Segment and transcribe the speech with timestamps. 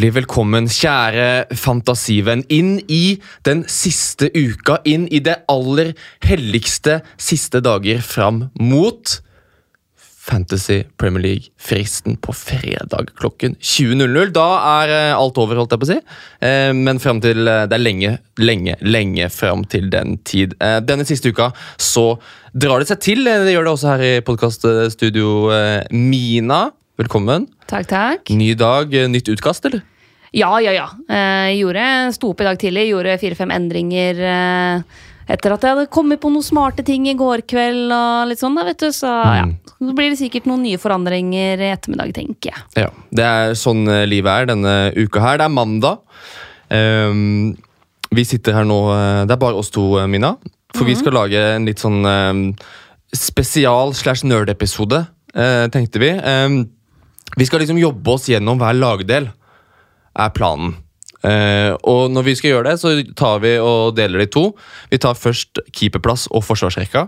[0.00, 4.78] Hjertelig velkommen, kjære fantasivenn, inn i den siste uka.
[4.88, 5.90] Inn i det aller
[6.24, 9.12] helligste siste dager fram mot
[10.00, 14.32] Fantasy Premier League-fristen på fredag klokken 20.00.
[14.32, 16.00] Da er eh, alt over, holdt jeg på å si.
[16.48, 20.56] Eh, men frem til eh, Det er lenge, lenge, lenge fram til den tid.
[20.88, 22.14] Denne siste uka så
[22.56, 23.28] drar det seg til.
[23.28, 25.34] Det gjør det også her i podkaststudio.
[25.92, 27.46] Mina, velkommen.
[27.70, 28.30] Takk, takk.
[28.36, 29.82] Ny dag, eh, nytt utkast, eller?
[30.36, 30.88] Ja, ja, ja.
[31.10, 31.84] Jeg gjorde,
[32.14, 34.82] sto opp i dag tidlig, gjorde fire-fem endringer eh,
[35.30, 37.90] etter at jeg hadde kommet på noen smarte ting i går kveld.
[37.94, 38.88] og litt sånn da, vet du.
[38.94, 39.56] Så ja, Mm.
[39.78, 42.62] så blir det sikkert noen nye forandringer i ettermiddag, tenker jeg.
[42.84, 45.38] Ja, Det er sånn eh, livet er denne uka her.
[45.38, 45.98] Det er mandag.
[46.70, 47.56] Um,
[48.14, 50.36] vi sitter her nå eh, Det er bare oss to, eh, Mina.
[50.74, 52.42] For vi skal lage en litt sånn um,
[53.12, 55.00] spesial slash nerd-episode,
[55.34, 56.10] uh, tenkte vi.
[56.14, 56.68] Ehm,
[57.36, 59.30] vi skal liksom jobbe oss gjennom hver lagdel,
[60.18, 60.74] er planen.
[61.26, 64.44] Eh, og når vi skal gjøre det, så tar vi og deler det i to.
[64.90, 67.06] Vi tar først keeperplass og forsvarsrekka.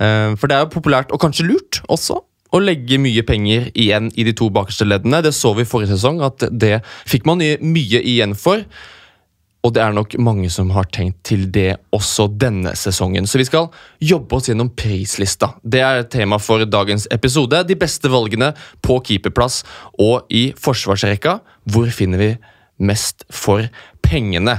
[0.00, 2.22] Eh, for det er jo populært, og kanskje lurt også,
[2.54, 5.22] å legge mye penger igjen i de to bakerste leddene.
[5.26, 6.78] Det så vi forrige sesong, at det
[7.10, 8.62] fikk man mye igjen for.
[9.64, 13.24] Og det er nok mange som har tenkt til det også denne sesongen.
[13.24, 13.70] Så vi skal
[14.04, 15.54] jobbe oss gjennom prislista.
[15.64, 17.62] Det er tema for dagens episode.
[17.64, 18.52] De beste valgene
[18.84, 19.62] på keeperplass
[19.96, 21.38] og i forsvarsrekka.
[21.72, 22.30] Hvor finner vi
[22.84, 23.64] mest for
[24.04, 24.58] pengene?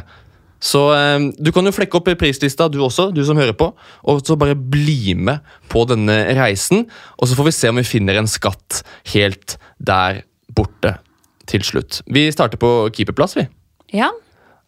[0.66, 3.70] Så eh, du kan jo flekke opp prislista, du også, du som hører på.
[4.10, 6.88] Og så bare bli med på denne reisen.
[7.20, 8.82] Og så får vi se om vi finner en skatt
[9.14, 10.24] helt der
[10.58, 10.98] borte
[11.46, 12.02] til slutt.
[12.10, 13.46] Vi starter på keeperplass, vi.
[13.94, 14.10] Ja,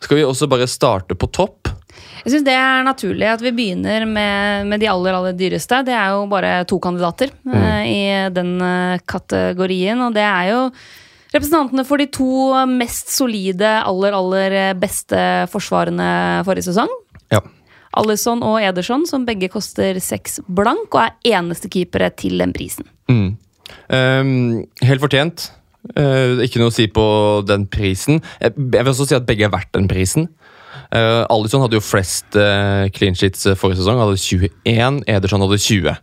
[0.03, 1.74] Skal vi også bare starte på topp?
[2.28, 5.80] jeg syns det er naturlig at vi begynner med, med de aller aller dyreste.
[5.88, 8.02] Det er jo bare to kandidater eh, i
[8.35, 10.62] den eh, kategorien, og det er jo
[11.31, 15.22] representantene for de to mest solide, aller aller beste
[15.53, 16.91] forsvarene forrige sesong.
[17.31, 17.40] Ja.
[17.97, 22.88] Alison og Ederson, som begge koster seks blank, og er eneste keepere til den prisen.
[23.08, 23.29] Mm.
[23.88, 24.35] Um,
[24.84, 25.47] helt fortjent.
[25.96, 27.06] Eh, ikke noe å si på
[27.48, 28.22] den prisen.
[28.42, 30.30] Jeg, jeg vil også si at begge er verdt den prisen.
[30.88, 34.00] Uh, Alison hadde jo flest uh, clean sheets forrige sesong.
[34.00, 35.02] Hadde 21.
[35.10, 35.98] Ederson hadde 20.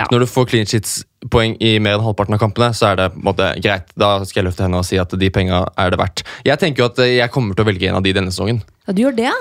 [0.00, 0.06] Ja.
[0.10, 3.50] Når du får clean sheets-poeng i mer enn halvparten av kampene, så er det måte,
[3.62, 3.92] greit.
[3.98, 6.24] Da skal jeg løfte henne og si at de penga er det verdt.
[6.48, 8.62] Jeg tenker jo at jeg kommer til å velge en av de denne sesongen.
[8.86, 9.36] Ja, du gjør det, ja?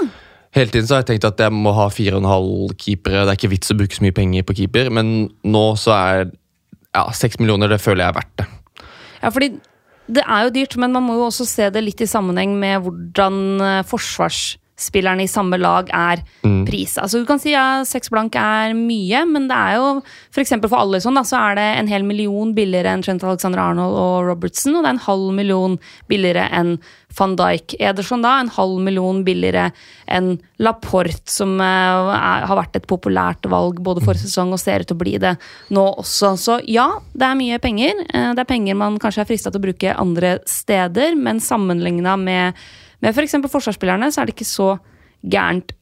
[0.52, 3.24] Hele tiden så har jeg tenkt at jeg må ha fire og en halv keepere.
[3.24, 6.26] Det er ikke vits å bruke så mye penger på keeper, men nå så er
[6.28, 8.48] ja, seks millioner, det føler jeg er verdt det.
[9.22, 9.54] Ja, fordi
[10.12, 12.82] det er jo dyrt, men man må jo også se det litt i sammenheng med
[12.86, 13.84] hvordan eh,
[14.82, 16.22] forsvarsspillerne i samme lag er
[16.66, 16.98] pris.
[16.98, 20.02] Altså Du kan si ja, seks blank er mye, men det er jo
[20.34, 20.50] f.eks.
[20.62, 23.96] for, for Alison da, så er det en hel million billigere enn Trent Alexander Arnold
[23.96, 25.78] og Robertson, og det er en halv million
[26.10, 26.78] billigere enn
[27.18, 27.76] van Dijk.
[27.80, 29.72] Ederson da, en halv million billigere
[30.08, 34.84] enn Laporte, som eh, er, har vært et populært valg både forrige sesong og ser
[34.86, 35.34] ut til å bli det
[35.74, 36.36] nå også.
[36.40, 38.06] Så ja, det er mye penger.
[38.14, 42.16] Eh, Det er penger man kanskje er frista til å bruke andre steder, men sammenligna
[42.22, 42.56] med,
[43.01, 43.38] med f.eks.
[43.41, 44.75] For forsvarsspillerne, så er det ikke så
[45.22, 45.73] gærent.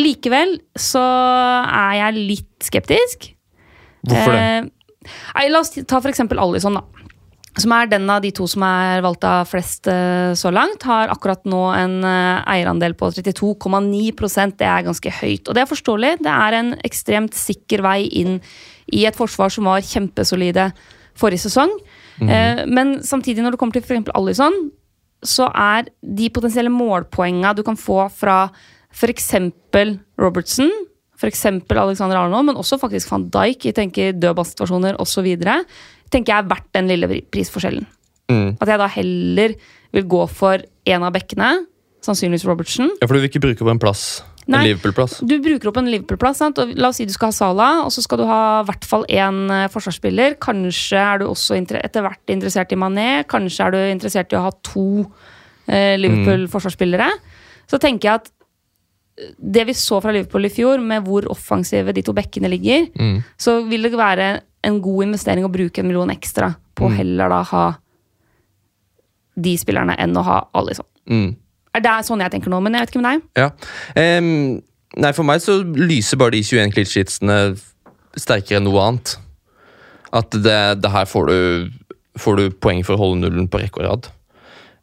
[0.00, 3.30] Likevel så er jeg litt skeptisk.
[4.04, 4.42] Hvorfor det?
[4.42, 7.04] Eh, nei, la oss ta eksempel Alison, da.
[7.54, 10.82] Som er den av de to som er valgt av flest eh, så langt.
[10.88, 15.46] Har akkurat nå en eh, eierandel på 32,9% Det er ganske høyt.
[15.46, 16.16] Og det er forståelig.
[16.26, 18.40] Det er en ekstremt sikker vei inn
[18.90, 20.72] i et forsvar som var kjempesolide
[21.18, 21.70] forrige sesong.
[22.22, 24.10] Eh, men samtidig, når det kommer til f.eks.
[24.18, 24.58] Alison,
[25.24, 28.46] så er de potensielle målpoenga du kan få fra
[28.94, 29.30] f.eks.
[30.20, 30.70] Robertson,
[31.18, 31.44] f.eks.
[31.46, 35.28] Alexander Arnold, men også faktisk van Dijk, i tenker dødballsituasjoner osv.,
[36.12, 37.86] tenker jeg er verdt den lille prisforskjellen.
[38.30, 38.56] Mm.
[38.62, 39.56] At jeg da heller
[39.94, 41.50] vil gå for en av bekkene,
[42.04, 42.92] sannsynligvis Robertson.
[43.00, 44.22] Ja, for du vil ikke bruke opp en plass.
[44.44, 44.60] Nei.
[44.60, 45.18] En Liverpool-plass.
[45.24, 46.42] Du bruker opp en Liverpool-plass.
[46.76, 49.06] La oss si du skal ha Salah, og så skal du ha i hvert fall
[49.08, 50.36] én eh, forsvarsspiller.
[50.42, 53.08] Kanskje er du også etter hvert interessert i Mané.
[53.30, 54.86] Kanskje er du interessert i å ha to
[55.66, 57.08] eh, Liverpool-forsvarsspillere.
[57.70, 61.94] Så tenker jeg at eh, det vi så fra Liverpool i fjor, med hvor offensive
[61.96, 63.22] de to bekkene ligger, Mm.
[63.40, 64.28] så vil det være
[64.64, 66.94] en god investering å bruke en million ekstra på mm.
[66.98, 67.64] heller da ha
[69.34, 70.86] de spillerne enn å ha Alison.
[71.10, 71.34] Mm.
[71.74, 73.22] Er Det sånn jeg tenker nå, men jeg vet ikke med deg.
[73.40, 73.48] Ja.
[73.98, 74.60] Um,
[75.02, 77.38] nei, for meg så lyser bare de 21 klitsjitsene
[78.20, 79.16] sterkere enn noe annet.
[80.14, 81.38] At det, det her får du,
[82.22, 84.12] får du poeng for å holde nullen på rekke og rad.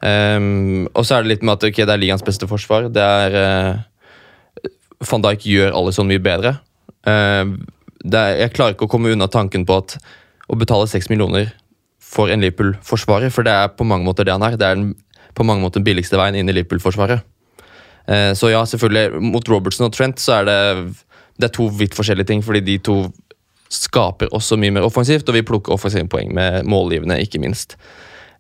[0.02, 2.90] Um, og så er det litt med at okay, det er ligaens beste forsvar.
[2.92, 4.68] Det er uh,
[5.08, 6.58] Van Dijk gjør alle sånn mye bedre.
[7.08, 7.56] Uh,
[8.04, 9.96] er, jeg klarer ikke å komme unna tanken på at
[10.52, 11.54] å betale 6 millioner
[12.12, 14.58] for en Liverpool-forsvarer, for det er på mange måter det han er.
[14.60, 14.90] Det er den
[15.36, 17.24] på mange måter billigste veien inn i Liverpool-forsvaret.
[18.08, 20.60] Eh, så ja, selvfølgelig, mot Robertson og Trent så er det,
[21.40, 22.98] det er to vidt forskjellige ting, fordi de to
[23.72, 27.78] skaper også mye mer offensivt, og vi plukker offensive poeng med målgivende, ikke minst.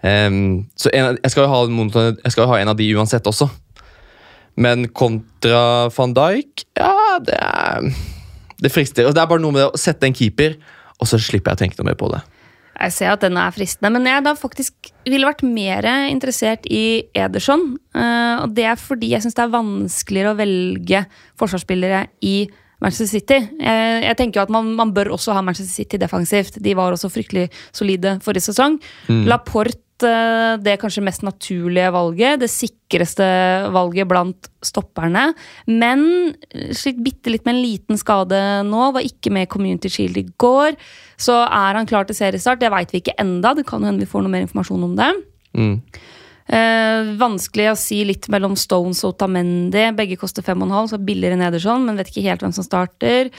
[0.01, 3.47] Um, så en, jeg, skal ha, jeg, skal jo ha, en av de uansett også.
[4.59, 7.85] Men kontra van Dijk Ja, det er
[8.59, 9.07] Det frister.
[9.07, 10.57] Og det er bare noe med å sette en keeper,
[10.99, 12.19] og så slipper jeg å tenke noe mer på det.
[12.87, 17.03] Jeg ser at den er fristende, men jeg da faktisk ville vært mer interessert i
[17.17, 17.75] Ederson.
[17.95, 21.05] Uh, og det er fordi jeg syns det er vanskeligere å velge
[21.39, 22.35] forsvarsspillere i
[22.81, 23.37] Manchester City.
[23.61, 26.57] Jeg, jeg tenker jo at man, man, bør også ha Manchester City defensivt.
[26.63, 28.79] De var også fryktelig solide forrige sesong.
[29.07, 29.23] Mm.
[29.29, 32.41] Laporte eh, det kanskje mest naturlige valget.
[32.43, 33.25] Det sikreste
[33.73, 35.31] valget blant stopperne.
[35.67, 36.05] Men
[36.77, 38.87] slitt bitte litt med en liten skade nå.
[38.95, 40.77] Var ikke med Community Shield i går.
[41.21, 42.61] Så er han klar til seriestart?
[42.61, 43.55] Det veit vi ikke enda.
[43.57, 45.11] Det kan hende vi får noe mer informasjon om det.
[45.57, 45.77] Mm.
[46.49, 49.83] Eh, vanskelig å si litt mellom Stones og Tamendi.
[49.95, 53.29] Begge koster 5,5, så billigere enn Ederson, men vet ikke helt hvem som starter.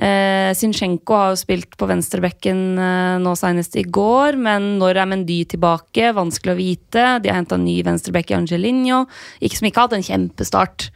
[0.00, 5.08] Eh, Zinchenko har jo spilt på venstrebekken eh, nå senest i går, men når er
[5.10, 6.12] Mendy tilbake?
[6.16, 7.06] Vanskelig å vite.
[7.24, 9.02] De har henta ny venstrebekk i Angelinho.
[9.40, 10.90] Ikke som ikke har hatt en kjempestart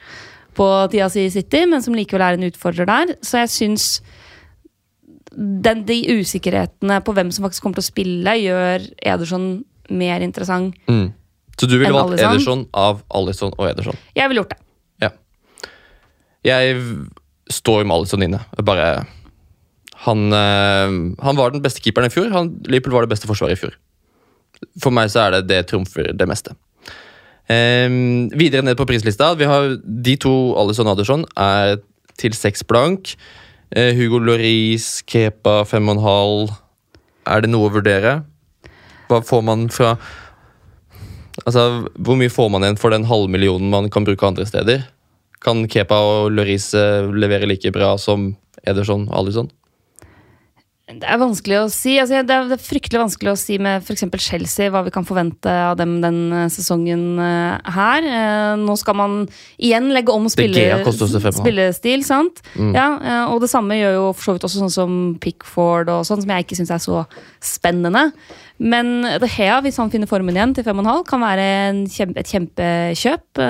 [0.55, 3.17] på tida si i City, men som likevel er en utfordrer der.
[3.25, 3.88] Så jeg syns
[5.34, 9.49] den, de usikkerhetene på hvem som faktisk kommer til å spille, gjør Ederson
[9.90, 10.78] mer interessant.
[10.87, 11.10] Mm
[11.55, 13.99] så du ville valgt Ederson av Alison og Ederson?
[14.17, 14.61] Jeg ville gjort det.
[15.05, 15.11] Ja.
[16.45, 16.81] Jeg
[17.53, 18.43] står med Alison inne.
[18.65, 19.05] Bare
[20.05, 22.29] han, øh, han, var den beste keeperen i fjor.
[22.35, 23.79] Han, Liverpool var det beste forsvaret i fjor.
[24.83, 26.56] For meg så er det det trumfer det meste.
[27.45, 29.35] Um, videre ned på prislista.
[29.37, 31.77] Vi har De to Alison og Ederson er
[32.19, 33.15] til seks blank.
[33.77, 36.55] Uh, Hugo Loris, Kepa fem og en halv.
[37.29, 38.23] Er det noe å vurdere?
[39.09, 39.95] Hva får man fra
[41.42, 44.86] Altså, Hvor mye får man igjen for den halvmillionen man kan bruke andre steder?
[45.44, 46.78] Kan Kepa og Lurice
[47.12, 48.32] levere like bra som
[48.64, 49.50] Ederson og Alison?
[50.84, 51.94] Det er vanskelig å si.
[51.96, 54.04] Altså, det, er, fryktelig vanskelig å si med f.eks.
[54.20, 58.04] Chelsea hva vi kan forvente av dem den eh, sesongen eh, her.
[58.04, 59.14] Eh, nå skal man
[59.56, 60.84] igjen legge om spiller,
[61.32, 62.44] spillestil, sant?
[62.52, 62.75] Mm.
[62.76, 62.88] Ja,
[63.32, 66.34] og det samme gjør jo for så vidt også sånn som Pickford og sånn, som
[66.36, 67.06] jeg ikke syns er så
[67.40, 68.10] spennende.
[68.60, 71.48] Men The Hea, hvis han finner formen igjen til 5,5, kan være
[71.96, 73.44] kjempe, et kjempekjøp.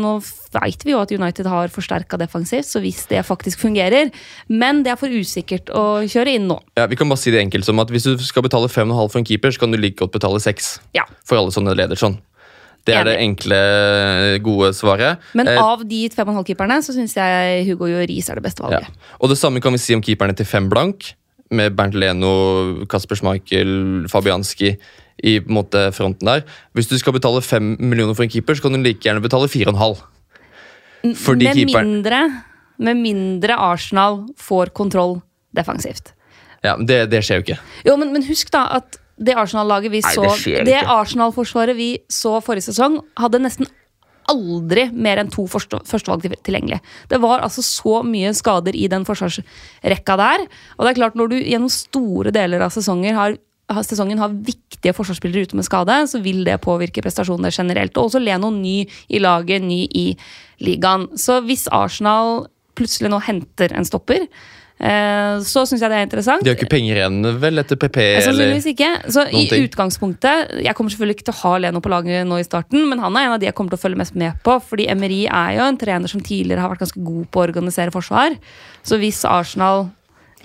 [0.00, 0.16] Nå
[0.54, 4.10] vet vi jo at United har forsterka defensivt, så hvis det faktisk fungerer
[4.48, 6.58] Men det er for usikkert å kjøre inn nå.
[6.78, 9.18] Ja, Vi kan bare si det enkelt som at hvis du skal betale 5,5 for
[9.20, 11.04] en keeper, så kan du like godt betale 6 ja.
[11.24, 11.96] for alle sånne leder.
[11.98, 12.18] sånn.
[12.88, 13.58] Det er det enkle,
[14.40, 15.20] gode svaret.
[15.36, 18.88] Men eh, av de 5,5-keeperne så syns jeg Hugo Joris er det beste valget.
[18.88, 19.16] Ja.
[19.20, 21.12] Og Det samme kan vi si om keeperne til 5 blank,
[21.50, 24.74] med Bernt Leno, Kasper Schmeichel, Fabianski
[25.24, 26.44] i måte, fronten der.
[26.76, 29.48] Hvis du skal betale 5 millioner for en keeper, så kan du like gjerne betale
[29.48, 30.02] 4,5.
[31.02, 32.22] Fordi med mindre,
[32.78, 35.18] med mindre Arsenal får kontroll
[35.54, 36.14] defensivt.
[36.64, 37.58] Ja, men det, det, skjer jo ikke.
[37.86, 40.26] Jo, men, men husk da at det Arsenal-laget vi så
[40.66, 43.66] Det, Arsenal-forsvaret vi så forrige sesong, hadde nesten
[44.28, 46.82] aldri mer enn to førstevalg tilgjengelig.
[47.08, 50.44] Det var altså så mye skader i den forsvarsrekka der.
[50.76, 53.38] Og det er klart, når du gjennom store deler av sesonger har
[53.84, 57.96] sesongen har viktige forsvarsspillere ute med skade, så vil det påvirke prestasjonene generelt.
[57.98, 60.06] Og også Leno ny i laget, ny i
[60.64, 61.08] ligaen.
[61.18, 62.46] Så hvis Arsenal
[62.78, 64.28] plutselig nå henter en stopper,
[64.78, 66.44] Eh, så syns jeg det er interessant.
[66.44, 67.98] De har ikke penger igjen vel etter PP?
[68.22, 68.90] Sannsynligvis ikke.
[69.10, 69.66] Så i ting.
[69.66, 73.02] utgangspunktet Jeg kommer selvfølgelig ikke til å ha Leno på laget nå i starten, men
[73.02, 74.58] han er en av de jeg kommer til å følge mest med på.
[74.70, 77.94] Fordi Emery er jo en trener som tidligere har vært ganske god på å organisere
[77.94, 78.38] forsvar.
[78.86, 79.88] Så hvis Arsenal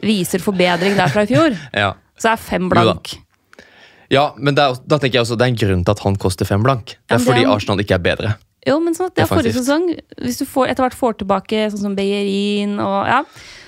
[0.02, 1.92] viser forbedring derfra i fjor, ja.
[2.18, 3.14] så er fem blank.
[4.14, 6.50] Ja, men er, da tenker jeg også det er en grunn til at han koster
[6.50, 6.98] fem blank.
[7.06, 8.34] Det er fordi Arsenal ikke er bedre.
[8.68, 9.90] Jo, men sånn, at det er forrige sesong.
[10.24, 13.24] Hvis du får, etter hvert får tilbake sånn som Beyerin og ja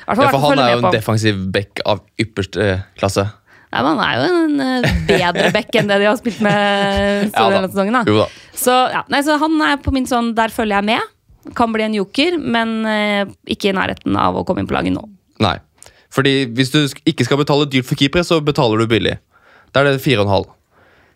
[0.06, 2.68] ja, for han er jo en defensiv back av ypperste
[3.00, 3.26] klasse.
[3.74, 7.32] Nei, men Han er jo en eh, bedre back enn det de har spilt med
[7.34, 7.98] store ja, sesongen.
[7.98, 8.04] Da.
[8.22, 8.28] da.
[8.56, 11.14] Så, ja, nei, så han er på min sånn Der følger jeg med.
[11.58, 14.96] Kan bli en joker, men eh, ikke i nærheten av å komme inn på laget
[14.96, 15.04] nå.
[15.44, 15.58] Nei,
[16.14, 19.18] fordi hvis du ikke skal betale dyrt for keepere, så betaler du billig.
[19.74, 20.48] Da er det 4,5.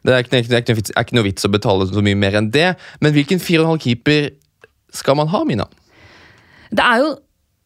[0.05, 0.59] Det er ikke, det
[0.95, 2.73] er ikke noe vits å betale så mye mer enn det.
[3.03, 4.29] Men hvilken 4,5 keeper
[4.95, 5.67] skal man ha, Mina?
[6.69, 7.17] Det er jo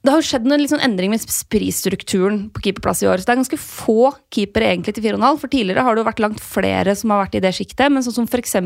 [0.04, 3.22] det har jo skjedd en sånn endring med prisstrukturen på keeperplass i år.
[3.22, 5.38] Så det er ganske få keepere egentlig til 4,5.
[5.40, 7.88] For tidligere har det jo vært langt flere som har vært i det sjiktet.
[7.88, 8.58] Men sånn som f.eks.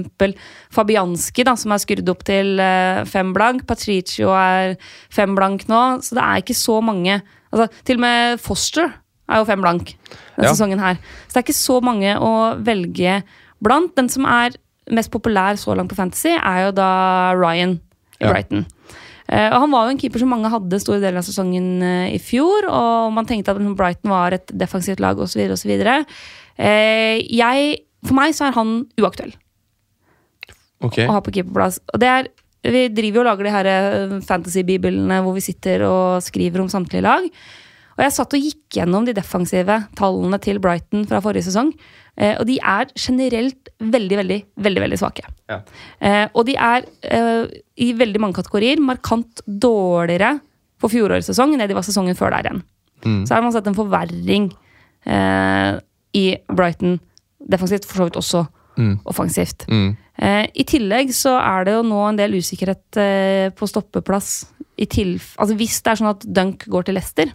[0.73, 3.67] Fabianski, da, som er skrudd opp til eh, fem blank.
[3.69, 4.79] Patricio er
[5.13, 5.83] fem blank nå.
[6.01, 7.19] Så det er ikke så mange.
[7.51, 10.55] Altså, til og med Foster er jo fem blank denne ja.
[10.55, 10.97] sesongen her.
[11.27, 12.33] Så det er ikke så mange å
[12.65, 13.19] velge
[13.63, 13.95] blant.
[13.97, 14.55] Den som er
[14.93, 16.89] mest populær så langt på Fantasy, er jo da
[17.35, 17.77] Ryan
[18.19, 18.31] i Ja.
[18.31, 18.65] Brighton.
[19.27, 22.07] Uh, og Han var jo en keeper som mange hadde store deler av sesongen uh,
[22.07, 22.69] i fjor.
[22.71, 25.43] Og man tenkte at Brighton var et defensivt lag osv.
[25.51, 25.73] osv.
[26.57, 29.35] Eh, jeg, for meg så er han uaktuell
[30.81, 31.05] okay.
[31.05, 31.79] å ha på keeperplass.
[31.93, 32.29] Og det er,
[32.65, 36.71] vi driver jo og lager de her eh, fantasy-bibelene hvor vi sitter og skriver om
[36.71, 37.27] samtlige lag.
[37.97, 41.71] Og jeg satt og gikk gjennom de defensive tallene til Brighton fra forrige sesong.
[42.17, 45.25] Eh, og de er generelt veldig, veldig, veldig veldig svake.
[45.51, 45.59] Ja.
[46.01, 47.45] Eh, og de er eh,
[47.77, 50.39] i veldig mange kategorier markant dårligere
[50.81, 52.63] på fjorårets sesong enn det de var sesongen før der igjen.
[53.05, 53.21] Mm.
[53.29, 54.49] Så har man sett en forverring
[55.05, 55.77] eh,
[56.17, 56.99] i Brighton
[57.37, 58.47] defensivt, for så vidt også
[58.77, 58.99] Mm.
[59.09, 59.65] offensivt.
[59.67, 59.97] Mm.
[60.21, 64.45] Eh, I tillegg så er det jo nå en del usikkerhet eh, på stoppeplass.
[64.77, 67.31] Altså hvis det er sånn at Dunk går til Leicester,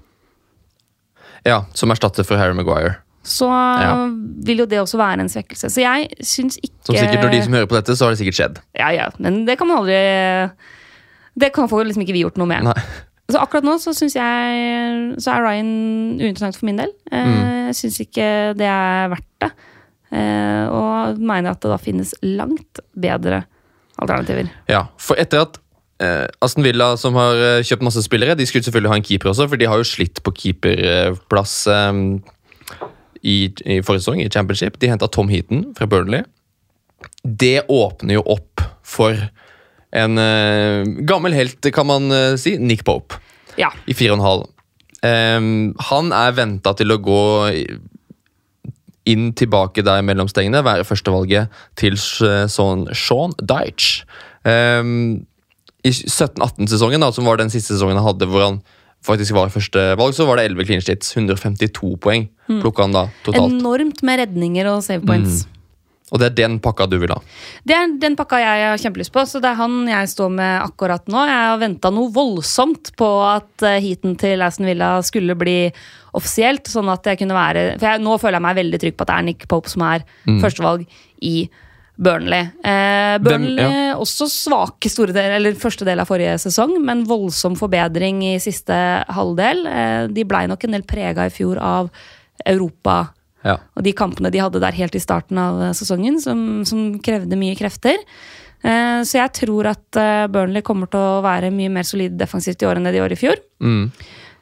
[1.42, 3.01] Ja, som erstatter for Harry Maguire.
[3.22, 3.46] Så
[3.82, 4.08] Ja.
[4.44, 5.70] vil jo det også være en svekkelse.
[5.70, 8.18] Så jeg syns ikke Som sikkert Når de som hører på dette, så har det
[8.18, 8.58] sikkert skjedd.
[8.78, 10.50] Ja, ja, men det kan man aldri
[11.38, 12.64] Det kan få liksom ikke vi gjort noe med.
[12.64, 12.74] Nei.
[13.30, 16.90] Så akkurat nå så syns jeg Så er Ryan uinteressant for min del.
[17.10, 17.68] Eh, Mm.
[17.72, 18.26] Jeg syns ikke
[18.58, 19.52] det er verdt det.
[20.12, 23.44] Eh, og mener at det da finnes langt bedre
[23.98, 24.50] alternativer.
[24.68, 25.56] Ja, for etter at
[26.00, 29.30] eh, Aston Villa, som har eh, kjøpt masse spillere, de skulle selvfølgelig ha en keeper
[29.30, 31.92] også, for de har jo slitt på keeperplass eh,
[33.22, 34.78] i, i forrige sesong, i Championship.
[34.82, 36.24] De henta Tom Heaton fra Burnley.
[37.22, 39.16] Det åpner jo opp for
[39.92, 43.18] en uh, gammel helt, kan man uh, si, Nick Pope,
[43.60, 43.70] Ja.
[43.86, 44.46] i 4,5.
[45.02, 47.20] Um, han er venta til å gå
[49.10, 54.04] inn tilbake der mellom stengene, være førstevalget til sånn Sean Dyche.
[54.46, 55.24] Um,
[55.82, 58.60] I 17-18-sesongen, da, som var den siste sesongen han hadde hvor han
[59.06, 61.14] faktisk var første valg, så var det 11 clean sheets.
[61.16, 62.28] 152 poeng
[62.60, 63.56] plukka han da totalt.
[63.58, 65.44] Enormt med redninger og save points.
[66.12, 67.16] Og det er den pakka du vil ha.
[67.64, 70.52] Det er den pakka jeg har kjempelyst på, så det er han jeg står med
[70.60, 71.22] akkurat nå.
[71.24, 75.56] Jeg har venta noe voldsomt på at eh, heaten til Aston Villa skulle bli
[76.12, 79.06] offisielt, sånn at jeg kunne være For jeg, nå føler jeg meg veldig trygg på
[79.06, 80.84] at det er Nick Pope som er førstevalg
[81.24, 81.36] i
[82.02, 82.48] Burnley.
[82.66, 88.22] Eh, Burnley også svake store del, eller første del av forrige sesong, men voldsom forbedring
[88.32, 88.74] i siste
[89.12, 89.66] halvdel.
[89.70, 91.90] Eh, de blei nok en del prega i fjor av
[92.46, 93.56] Europa Ja.
[93.74, 97.38] og de kampene de hadde der helt i starten av eh, sesongen, som, som krevde
[97.38, 97.98] mye krefter.
[98.62, 102.62] Eh, så jeg tror at eh, Burnley kommer til å være mye mer solid defensivt
[102.62, 103.40] i år enn det de gjorde i fjor.
[103.62, 103.84] Mm.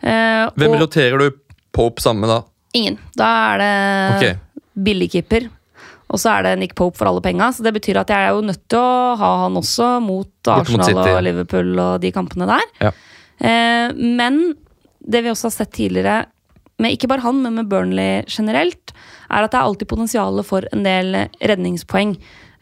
[0.01, 1.41] Eh, Hvem og roterer du
[1.73, 2.43] Pope sammen med, da?
[2.77, 2.99] ingen.
[3.19, 3.73] Da er det
[4.17, 4.35] okay.
[4.79, 5.49] billigkeeper.
[6.11, 7.53] Og så er det Nick Pope for alle penga.
[7.55, 10.95] Så det betyr at jeg er jo nødt til å ha han også mot Arsenal
[10.99, 12.67] mot og Liverpool og de kampene der.
[12.83, 12.91] Ja.
[13.41, 14.41] Eh, men
[15.01, 16.25] det vi også har sett tidligere,
[16.81, 18.93] med ikke bare han, men med Burnley generelt,
[19.31, 21.15] er at det er alltid potensial for en del
[21.45, 22.17] redningspoeng.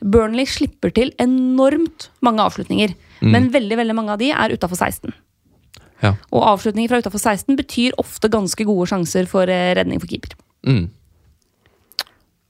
[0.04, 3.32] Burnley slipper til enormt mange avslutninger, Mm.
[3.34, 5.12] men veldig veldig mange av de er utafor 16.
[6.04, 6.12] Ja.
[6.30, 10.36] Og avslutninger fra utafor 16 betyr ofte ganske gode sjanser for eh, redning for keeper.
[10.62, 10.84] Mm.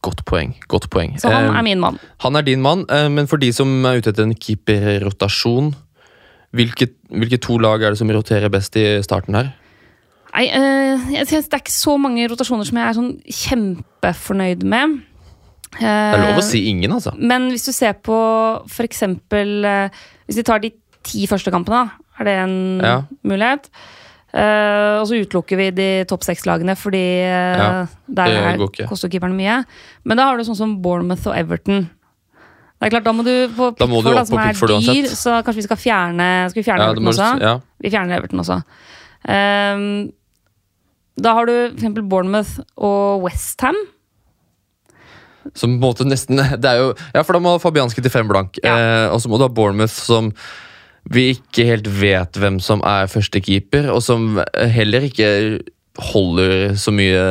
[0.03, 0.55] Godt poeng.
[0.69, 1.17] godt poeng.
[1.21, 1.99] Så han Eh, er min mann.
[2.21, 5.75] Han er din mann, eh, men for de som er ute etter en keeperrotasjon,
[6.55, 9.49] hvilke, hvilke to lag er det som roterer best i starten her?
[10.35, 14.63] Nei, eh, jeg synes Det er ikke så mange rotasjoner som jeg er sånn kjempefornøyd
[14.63, 15.01] med.
[15.79, 17.13] Det er lov Eh, å si ingen, altså.
[17.19, 18.63] Men hvis du ser på
[19.65, 19.89] eh,
[20.29, 20.71] Hvis vi tar de
[21.05, 21.91] ti første kampene,
[22.21, 23.03] er det en Ja.
[23.25, 23.69] mulighet?
[24.39, 27.69] Eh, og så utelukker vi de topp seks-lagene, fordi uh, Ja,
[28.21, 29.63] der er, koster keeperne mye.
[30.07, 31.89] Men da har du sånn som Bournemouth og Everton.
[32.79, 34.93] Det er klart, Da må du på Da må du da, som er Pickford dyr,
[34.93, 35.19] uansett.
[35.19, 37.31] så kanskje vi skal fjerne Skal vi fjerne Ja, Everton også?
[37.43, 37.55] ja.
[37.83, 38.61] Vi fjerner Everton også.
[39.27, 39.87] Um,
[41.19, 43.75] da har du eksempel Bournemouth og Westham.
[45.57, 48.31] Som på en måte nesten det er jo, Ja, for da må Fabianski til fem
[48.31, 48.61] blank.
[48.63, 48.77] Ja.
[48.79, 50.31] Eh, og så må du ha Bournemouth, som
[51.11, 55.29] vi ikke helt vet hvem som er førstekeeper, og som heller ikke
[55.99, 57.23] holder så mye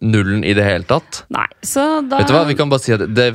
[0.00, 1.18] nullen i det hele tatt.
[1.34, 3.26] Nei, så da Vet du hva, Vi kan bare si at det,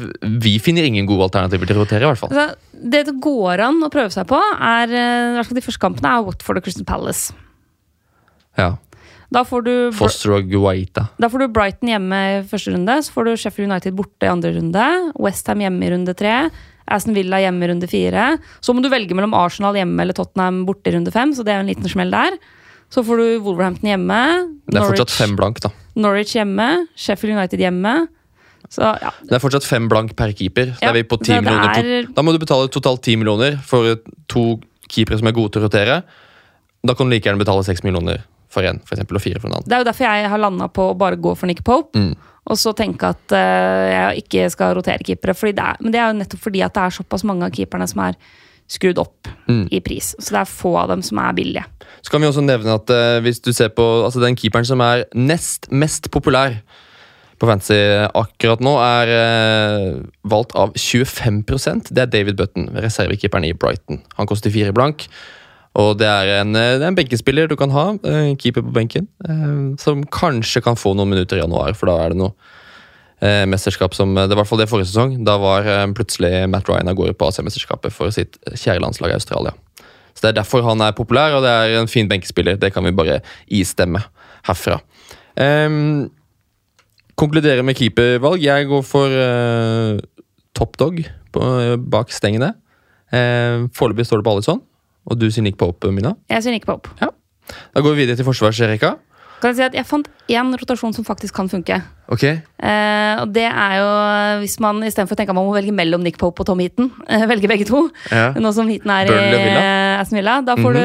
[0.42, 2.08] vi finner ingen gode alternativer til å rotere.
[2.08, 2.32] i hvert fall.
[2.34, 5.66] altså, Det det går an å prøve seg på, er eh, i hvert fall de
[5.68, 7.36] første kampene, er Watford og Crystal Palace.
[8.58, 8.72] Ja,
[9.32, 11.06] Da får du, Foster og Guaita.
[11.22, 14.32] da får du Brighton hjemme i første runde, så får du Sheffield United borte i
[14.34, 14.88] andre runde.
[15.22, 16.50] Westham hjemme i runde tre.
[16.92, 18.36] Aston Villa hjemme runde fire.
[18.64, 21.54] Så må du velge mellom Arsenal hjemme eller Tottenham borte i runde fem, så det
[21.54, 22.38] er jo en liten smell der.
[22.92, 24.18] Så får du Wolverhampton hjemme.
[24.68, 25.72] Det er fortsatt fem blank, da.
[25.96, 26.68] Norwich hjemme.
[27.00, 27.94] Sheffield United hjemme.
[28.72, 30.74] Så ja, Det er fortsatt fem blank per keeper.
[30.80, 33.98] Ja, er vi på 10 det Da må du betale totalt 10 millioner for
[34.32, 34.60] to
[34.92, 36.02] keepere som er gode til å rotere.
[36.84, 39.58] Da kan du like gjerne betale 6 millioner for for eksempel, og fire for en
[39.58, 39.70] annen.
[39.70, 41.98] Det er jo derfor jeg har landa på å bare gå for Nick Pope.
[41.98, 42.14] Mm.
[42.52, 45.36] Og så tenke at uh, jeg ikke skal rotere keepere.
[45.38, 47.54] Fordi det er, men det er jo nettopp fordi at det er såpass mange av
[47.56, 48.18] keeperne som er
[48.72, 49.66] skrudd opp Mm.
[49.74, 50.14] i pris.
[50.20, 51.66] Så det er få av dem som er billige.
[52.02, 54.82] Så kan vi også nevne at uh, hvis du ser på altså den keeperen som
[54.86, 56.56] er nest mest populær
[57.42, 57.76] på Fantasy
[58.14, 64.04] akkurat nå, er uh, valgt av 25% Det er David Button, reservekeeperen i Brighton.
[64.20, 65.08] Han koster fire blank.
[65.80, 69.08] Og det er en, eh, en benkespiller du kan ha, eh, en keeper på benken,
[69.28, 72.34] eh, som kanskje kan få noen minutter i januar, for da er det noe
[73.22, 75.24] mesterskap som Det var i hvert fall det forrige sesong.
[75.24, 75.62] Da var
[75.94, 79.54] plutselig Matt Ryan av gårde på AC-mesterskapet for sitt kjære landslag Australia.
[80.16, 82.58] Så Det er derfor han er populær, og det er en fin benkespiller.
[82.58, 84.04] Det kan vi bare istemme
[84.44, 84.82] herfra.
[85.38, 86.10] Um,
[87.16, 88.42] konkludere med keepervalg.
[88.42, 90.00] Jeg går for uh,
[90.56, 92.56] top dog på, bak stengene.
[93.14, 94.62] Uh, Foreløpig står det på Alison,
[95.08, 96.16] og du sier Nick Pope, Mina.
[96.30, 96.90] Jeg sier Nick Pope.
[97.00, 98.94] Da går vi videre til forsvarsrekka.
[99.42, 101.80] Kan jeg si at jeg fant én rotasjon som faktisk kan funke.
[102.14, 102.24] Ok,
[102.62, 103.88] Eh, og det er jo
[104.44, 106.92] hvis man istedenfor å tenke at man må velge mellom Nick Pope og Tom Heaton,
[107.10, 107.88] eh, velge begge to.
[108.12, 108.32] ja.
[108.38, 109.64] Nå som Heaton er Burnley i Villa.
[109.66, 110.36] eh, Aston Villa.
[110.46, 110.84] Da får du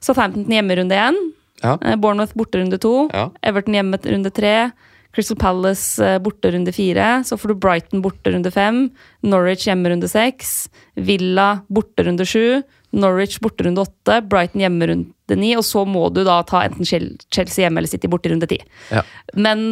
[0.00, 1.18] Southampton hjemmerunde igjen.
[1.64, 1.74] Ja.
[1.82, 3.08] Eh, Bournemouth borte runde to.
[3.12, 3.28] Ja.
[3.42, 4.70] Everton hjemme runde tre.
[5.12, 7.24] Crystal Palace eh, borte runde fire.
[7.26, 8.84] Så får du Brighton borte runde fem.
[9.26, 10.68] Norwich hjemme runde seks.
[10.96, 12.62] Villa borte runde sju.
[13.00, 14.20] Norwich borte runde åtte.
[14.30, 15.54] Brighton hjemme runde ni.
[15.58, 18.60] Og så må du da ta enten Chelsea hjemme eller City borte runde ti.
[18.92, 19.04] Ja.
[19.34, 19.64] Men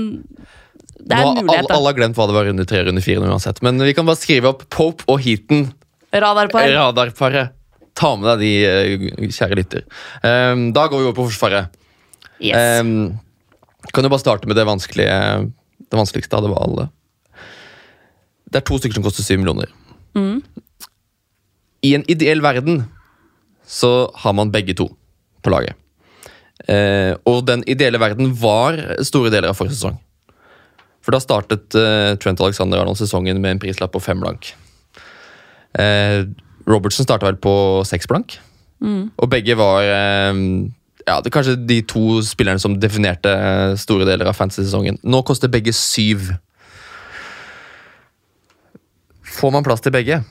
[0.96, 3.02] det er Nå en mulighet, alle, alle har glemt hva det var runde tre runde
[3.04, 3.20] fire.
[3.22, 5.68] uansett Men vi kan bare skrive opp Pope og Heaton.
[6.14, 6.70] Radarpar.
[6.72, 7.52] Radarparet.
[7.96, 9.84] Ta med deg de, eh, kjære lytter.
[10.20, 11.72] Um, da går vi over på Forsvaret.
[12.40, 12.80] Yes.
[12.82, 13.16] Um,
[13.94, 15.46] kan jo bare starte med det vanskelige
[15.86, 16.88] Det vanskeligste av det var alle.
[18.50, 19.70] Det er to stykker som koster syv millioner.
[20.16, 20.42] Mm.
[21.86, 22.84] I en ideell verden
[23.66, 24.88] så har man begge to
[25.42, 25.74] på laget.
[26.66, 29.98] Eh, og den ideelle verden var store deler av forrige sesong.
[31.04, 34.54] For da startet eh, Trent Alexander Arnold sesongen med en prislapp på fem blank.
[35.78, 36.24] Eh,
[36.66, 37.54] Robertsen starta vel på
[37.86, 38.38] seks blank.
[38.82, 39.12] Mm.
[39.14, 40.40] Og begge var eh,
[41.06, 44.98] ja, det er kanskje de to spillerne som definerte eh, store deler av fantasy-sesongen.
[45.06, 46.32] Nå koster begge syv.
[49.36, 50.24] Får man plass til begge?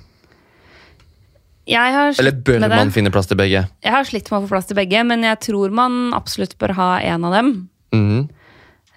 [2.21, 3.63] Eller bør man finne plass til begge?
[3.84, 6.75] Jeg har slitt med å få plass til begge, men jeg tror man absolutt bør
[6.78, 7.54] ha en av dem.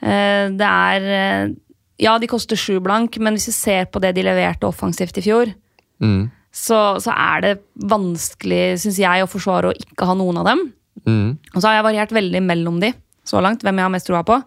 [0.02, 1.54] Eh, Det er eh,
[1.98, 5.24] Ja, de koster sju blank, men hvis vi ser på det de leverte offensivt i
[5.24, 5.50] fjor,
[5.98, 6.30] mm.
[6.54, 10.62] så, så er det vanskelig, syns jeg, å forsvare å ikke ha noen av dem.
[11.08, 11.32] Mm.
[11.54, 12.92] Og så har jeg variert veldig mellom de
[13.26, 14.38] så langt, hvem jeg har mest troa på.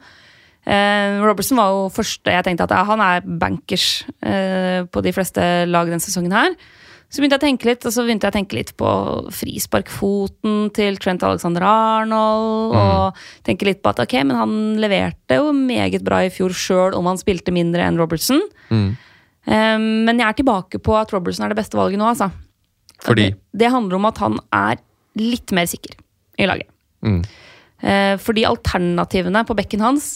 [0.61, 5.13] Uh, Robertson var jo første jeg tenkte at ja, han er bankers uh, på de
[5.15, 6.55] fleste lag denne sesongen her.
[7.11, 8.89] Så begynte jeg å tenke litt, og så begynte jeg å tenke litt på
[9.35, 12.75] frisparkfoten til Trent Alexander Arnold.
[12.79, 16.95] Og tenke litt på at ok, men han leverte jo meget bra i fjor sjøl
[16.95, 18.39] om han spilte mindre enn Robertson.
[18.71, 18.87] Mm.
[19.43, 22.29] Um, men jeg er tilbake på at Robertson er det beste valget nå, altså.
[23.03, 24.79] Fordi Det, det handler om at han er
[25.19, 25.97] litt mer sikker
[26.39, 26.71] i laget.
[27.03, 27.23] Mm.
[27.81, 30.13] Uh, fordi alternativene på bekken hans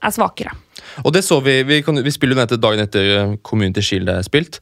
[0.00, 0.54] er svakere.
[1.02, 1.58] Og det så vi.
[1.66, 4.60] Vi, kan, vi spiller jo dette dagen etter eh, Community Shield er spilt.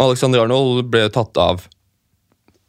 [0.00, 1.66] Alexander Arnold ble tatt av.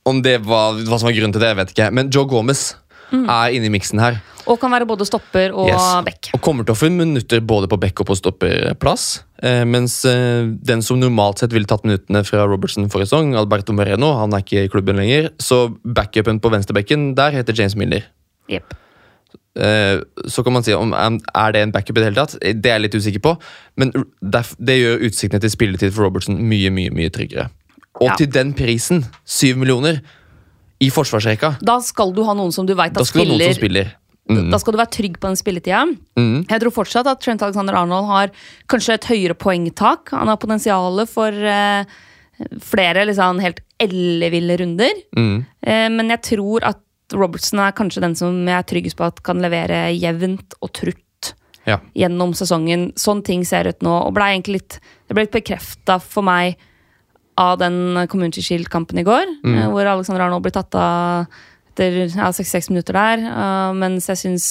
[0.06, 1.92] Om det var hva som var grunnen til det, jeg vet ikke.
[1.96, 2.74] Men Joe Gomez
[3.14, 4.18] er inne i miksen her.
[4.50, 5.86] Og kan være både stopper og Yes.
[6.04, 6.32] bekk.
[6.36, 9.24] Og kommer til å få minutter både på back og på stopperplass.
[9.42, 13.72] Eh, mens eh, den som normalt sett ville tatt minuttene fra Robertson forrige sesong, Alberto
[13.72, 15.30] Moreno, han er ikke i klubben lenger.
[15.40, 18.04] Så backupen på venstrebekken der heter James Miller.
[18.52, 18.74] Jepp.
[19.56, 22.38] Eh, så kan man si om er det en backup i det hele tatt.
[22.42, 23.36] Det er jeg litt usikker på.
[23.78, 27.50] Men det gjør utsiktene til spilletid for Robertson mye mye, mye tryggere.
[28.02, 28.16] Og Ja.
[28.16, 30.02] til den prisen, syv millioner,
[30.82, 33.54] i forsvarsrekka, Da skal du ha noen som du veit spiller.
[33.54, 33.94] spiller.
[34.30, 34.50] Mm.
[34.52, 35.84] Da skal du være trygg på den spilletida.
[36.18, 36.46] Mm.
[36.48, 38.32] Jeg tror fortsatt at Trent Alexander Arnold har
[38.68, 40.10] kanskje et høyere poengtak.
[40.12, 41.84] Han har potensial for eh,
[42.60, 44.94] flere liksom, helt elleville runder.
[45.16, 45.46] Mm.
[45.66, 46.80] Eh, men jeg tror at
[47.12, 51.34] Robertson er kanskje den som jeg er tryggest på at kan levere jevnt og trutt
[51.66, 51.80] Ja.
[51.96, 52.92] gjennom sesongen.
[53.00, 53.92] Sånn ting ser ut nå.
[54.08, 56.58] Og ble egentlig litt, det ble litt bekrefta for meg
[57.38, 59.72] av den Community Shield-kampen i går, mm.
[59.72, 61.26] hvor Alexander Arnold ble tatt av
[61.74, 63.24] etter ja, 66 minutter der.
[63.26, 64.48] Uh, mens jeg syns,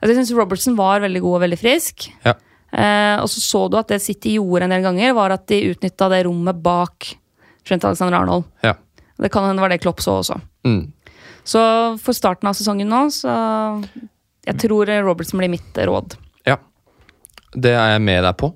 [0.00, 2.08] altså, jeg syns Robertson var veldig god og veldig frisk.
[2.24, 2.36] Ja.
[2.74, 5.60] Uh, og så så du at det City gjorde en del ganger, var at de
[5.74, 7.12] utnytta det rommet bak
[7.64, 8.48] Trent Alexander Arnold.
[8.64, 8.74] Ja.
[9.20, 10.40] Det kan hende var det Klopp så også.
[10.66, 10.88] Mm.
[11.44, 11.60] Så
[12.00, 13.32] for starten av sesongen nå, så
[14.44, 16.16] Jeg tror Robertson blir mitt råd.
[16.46, 16.58] ja.
[17.54, 18.48] Det er jeg med deg på.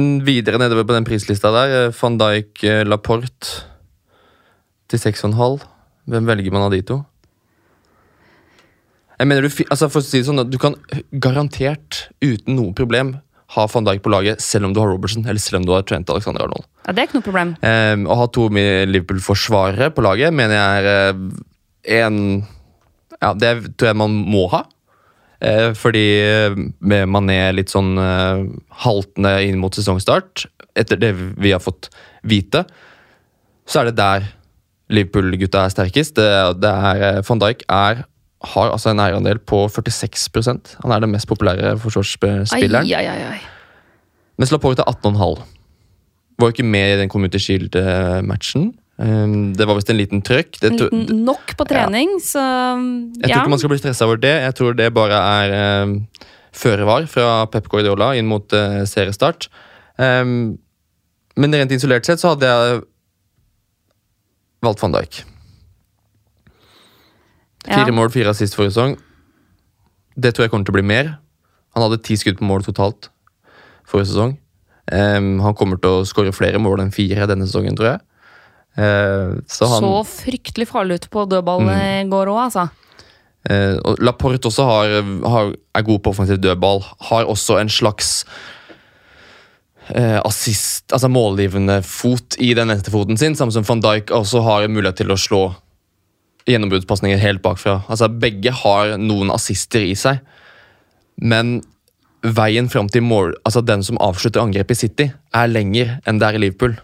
[0.00, 3.64] Mm, videre nedover på den prislista der, eh, van Dijk eh, Laporte
[4.88, 5.64] til 6,5.
[6.06, 7.04] Hvem velger man av de to?
[9.18, 10.76] Jeg mener du, altså for å si det sånn, du kan
[11.12, 13.18] garantert uten noe problem
[13.54, 15.86] ha van Dijk på laget selv om du har Robertson eller selv om du har
[15.86, 16.66] Trent Alexander Arnold.
[16.86, 17.54] Ja, Det er ikke noe problem.
[17.62, 22.20] Um, å ha to Liverpool-forsvarere på laget mener jeg er eh, en
[23.20, 24.62] Ja, det tror jeg man må ha.
[25.44, 27.98] Eh, fordi eh, med Mané litt sånn
[28.84, 30.46] haltende inn mot sesongstart,
[30.78, 31.90] etter det vi har fått
[32.22, 32.64] vite,
[33.68, 34.30] så er det der
[34.90, 36.16] Liverpool-gutta er sterkest.
[36.16, 36.30] Det,
[36.62, 38.04] det er, Van Dijk er,
[38.40, 42.86] har altså en eierandel på 46% Han er den mest populære Ai, forsvarsspilleren.
[42.88, 43.40] ai, ai, ai.
[44.40, 45.42] Mens Laporte er 18,5.
[46.40, 48.70] Var ikke med i den Community Shield-matchen.
[49.00, 50.56] Um, det var visst en liten trøkk.
[50.60, 52.40] Det, En liten nok på trening, så
[53.20, 54.32] jeg tror ikke man skal bli stressa over det.
[54.46, 55.94] Jeg tror det bare er um,
[56.56, 59.50] føre var fra Pep Guardiola inn mot uh, seriestart.
[60.00, 60.56] Um,
[61.36, 62.80] men rent isolert sett så hadde jeg
[64.64, 65.22] valgt van Dijk.
[67.66, 67.94] Fire Ja.
[67.94, 68.96] mål, fire assist forrige sesong.
[70.16, 71.18] Det tror jeg kommer til å bli mer.
[71.74, 73.10] Han hadde ti skudd på mål totalt
[73.86, 74.38] forrige sesong.
[74.90, 78.00] Um, han kommer til å skåre flere mål enn fire denne sesongen, tror jeg.
[78.78, 82.68] Uh, så han, Så fryktelig farlig ut på dødball i går òg, altså.
[83.48, 84.96] Uh, og Laporte også har,
[85.30, 86.82] har, er god på offensiv dødball.
[87.10, 88.24] Har også en slags
[89.94, 94.68] eh, assist, altså målgivende fot i den venstrefoten sin, samme som van Dijk også har
[94.68, 95.42] mulighet til å slå
[96.48, 97.80] gjennombruddspasninger helt bakfra.
[97.88, 100.22] Altså Begge har noen assister i seg,
[101.20, 101.58] men
[102.20, 106.28] veien fram til mål, altså den som avslutter angrepet i City, er lenger enn det
[106.28, 106.76] er i Liverpool.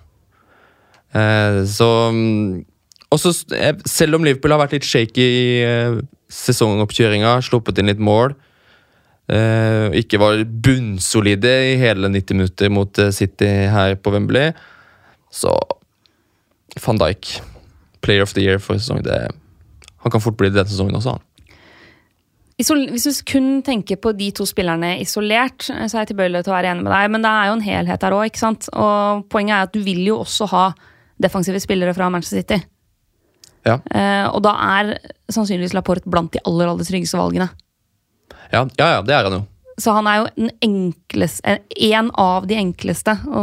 [1.17, 2.65] Eh, så mm,
[3.15, 6.01] også, eh, Selv om Liverpool har vært litt shaky i eh,
[6.33, 8.35] sesongoppkjøringa, sluppet inn litt mål
[9.31, 14.53] eh, Ikke var bunnsolide i hele 90 minutter mot eh, City her på Wembley,
[15.31, 15.55] så
[16.83, 17.39] Van Dijk,
[18.05, 19.31] player of the year for sesong, det,
[20.07, 21.17] han kan fort bli det denne sesongen også.
[21.17, 21.25] han.
[22.57, 26.57] Hvis du kun tenker på de to spillerne isolert, så er jeg tilbøyelig til å
[26.57, 28.39] være enig med deg, men det er jo en helhet der òg.
[28.73, 30.71] Og poenget er at du vil jo også ha
[31.21, 32.63] defensive spillere fra Manchester City.
[33.67, 33.81] Ja.
[33.91, 34.95] Eh, og da er
[35.33, 37.51] sannsynligvis Laporte blant de aller, aller tryggeste valgene.
[38.53, 39.45] Ja, ja, ja, det er han jo.
[39.79, 41.59] Så han er jo den enkleste,
[41.91, 43.43] en av de enkleste å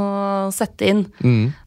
[0.51, 1.03] sette inn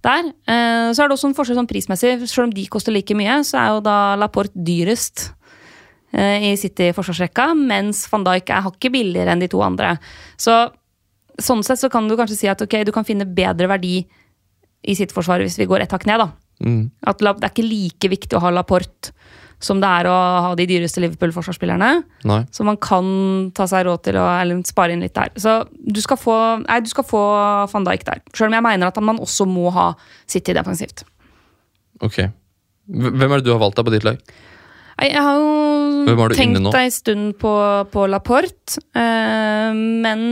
[0.03, 0.33] der.
[0.51, 2.27] Eh, Så er det også en forskjell sånn prismessig.
[2.27, 5.33] Selv om de koster like mye, så er jo da Laporte dyrest
[6.13, 9.97] eh, i City-forsvarsrekka, mens van Dijk er hakket billigere enn de to andre.
[10.37, 10.71] Så
[11.39, 14.01] sånn sett så kan du kanskje si at ok, du kan finne bedre verdi
[14.87, 16.33] i sitt forsvar hvis vi går ett hakk ned, da.
[16.65, 16.91] Mm.
[17.07, 19.13] At det er ikke like viktig å ha Laporte
[19.63, 20.15] som det er å
[20.45, 21.91] ha de dyreste Liverpool-forsvarsspillerne.
[22.53, 23.07] Så man kan
[23.57, 25.33] ta seg råd til å eller spare inn litt der.
[25.41, 27.23] Så du skal få, nei, du skal få
[27.73, 28.25] van Dijk der.
[28.33, 29.93] Selv om jeg mener at man også må ha
[30.29, 31.07] City defensivt.
[32.05, 32.27] Ok.
[32.87, 34.21] Hvem er det du har valgt da på ditt lag?
[34.97, 37.53] Jeg har jo tenkt ei stund på,
[37.93, 40.23] på Laporte, eh, men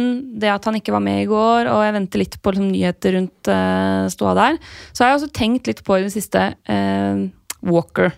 [0.40, 3.16] det at han ikke var med i går, og jeg venter litt på liksom, nyheter
[3.18, 4.56] rundt eh, ståa der,
[4.88, 7.26] så har jeg også tenkt litt på i det siste eh,
[7.60, 8.16] Walker.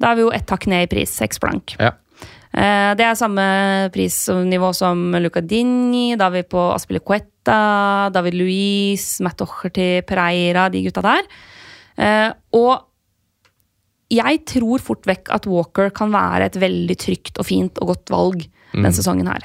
[0.00, 1.74] Da er vi jo ett hakk ned i pris, seks blank.
[1.78, 1.92] Ja.
[2.52, 3.44] Eh, Det er samme
[3.94, 10.82] prisnivå som Luca Digni, da er vi på Aspilicueta, David Luiz, Matt Docherty, Pereira, de
[10.88, 11.22] gutta der.
[11.98, 12.86] Eh, Og
[14.10, 18.10] jeg tror fort vekk at Walker kan være et veldig trygt og fint og godt
[18.10, 19.44] valg denne sesongen her.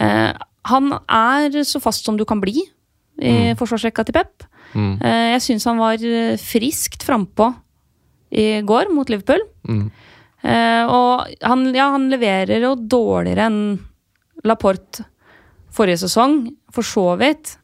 [0.00, 0.32] Eh,
[0.66, 2.62] Han er så fast som du kan bli
[3.20, 4.44] i forsvarsrekka til Pep.
[4.74, 4.98] Mm.
[4.98, 5.98] Jeg syns han var
[6.40, 7.50] friskt frampå
[8.34, 9.42] i går mot Liverpool.
[9.68, 9.86] Mm.
[10.44, 13.60] Eh, og han, ja, han leverer jo dårligere enn
[14.44, 15.06] Laporte
[15.74, 16.42] forrige sesong,
[16.74, 17.56] for så vidt.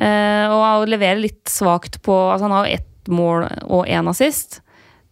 [0.00, 4.62] Eh, og leverer litt svakt på altså Han har jo ett mål og én assist.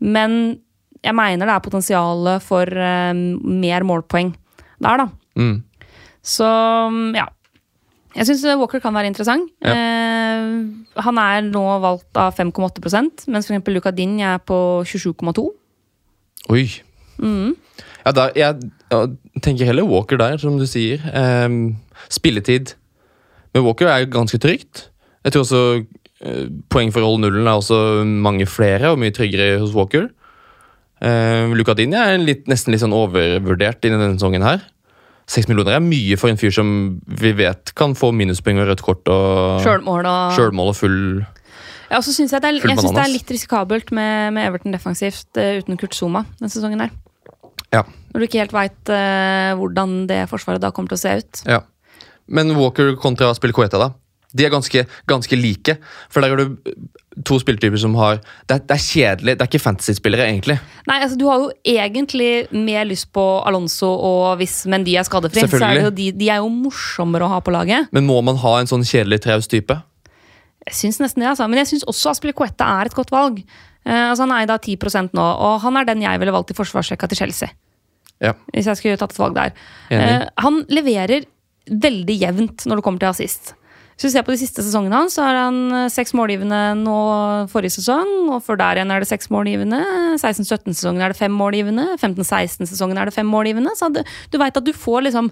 [0.00, 0.60] Men
[1.04, 4.32] jeg mener det er potensial for eh, mer målpoeng
[4.80, 5.08] der, da.
[5.36, 5.58] Mm.
[6.24, 6.48] Så
[7.16, 7.28] ja.
[8.16, 9.50] Jeg syns Walker kan være interessant.
[9.62, 9.74] Ja.
[9.74, 13.70] Eh, han er nå valgt av 5,8% mens f.eks.
[13.70, 15.46] Luca Din er på 27,2
[16.50, 16.64] Oi.
[17.20, 17.52] Mm.
[18.02, 21.02] Ja, da, jeg jeg, tenker heller Walker der, som du sier.
[21.14, 21.48] Eh,
[22.10, 22.74] spilletid.
[23.54, 24.88] Men Walker er ganske trygt.
[25.24, 25.62] Jeg tror også
[26.24, 30.08] eh, poeng for å holde nullen er også mange flere og mye tryggere hos Walker.
[31.00, 34.64] Eh, Luca Dini er litt, nesten litt sånn overvurdert i denne sesongen her.
[35.30, 36.70] Seks millioner er mye for en fyr som
[37.20, 40.08] vi vet kan få minuspoeng og rødt kort og sjølmål.
[40.10, 40.64] Og...
[40.64, 40.98] og full
[41.90, 44.46] Ja, og så synes jeg, det er, jeg synes det er litt risikabelt med, med
[44.46, 46.92] Everton defensivt uh, uten Kurt Zuma denne sesongen her.
[47.74, 47.82] Ja.
[48.10, 48.90] Når du ikke helt veit
[49.58, 51.42] hvordan det forsvaret da kommer til å se ut.
[51.46, 51.60] ja.
[52.30, 53.90] Men Walker kontra Spilcoeta, da?
[54.30, 55.76] De er ganske, ganske like.
[56.10, 56.58] For der har du
[57.26, 59.34] to spilletyper som har Det er, det er kjedelig.
[59.34, 60.56] Det er ikke fantasy-spillere, egentlig.
[60.86, 65.46] Nei, altså Du har jo egentlig mer lyst på Alonso og hvis Mendy er skadefri.
[65.50, 67.90] Så er jo de, de er jo morsommere å ha på laget.
[67.94, 69.76] Men må man ha en sånn kjedelig traus type?
[70.68, 71.48] Jeg syns nesten det, altså.
[71.50, 73.42] Men jeg syns også Aspilicueta er et godt valg.
[73.88, 76.58] Uh, altså Han er da 10 nå, og han er den jeg ville valgt i
[76.58, 77.50] forsvarsrekka til Chelsea.
[78.20, 78.34] Ja.
[78.52, 79.54] Hvis jeg skulle tatt et valg der.
[79.88, 81.24] Eh, han leverer
[81.70, 83.54] veldig jevnt når det kommer til assist.
[84.00, 87.00] Hvis du ser på de siste sesongene hans, så har han eh, seks målgivende nå
[87.52, 88.30] forrige sesong.
[88.32, 89.76] Og for der igjen er det seks målgivende.
[90.16, 91.84] 16-17-sesongen er det fem målgivende.
[92.00, 93.74] 15-16-sesongen er det fem målgivende.
[93.76, 95.28] Så det, du veit at du får liksom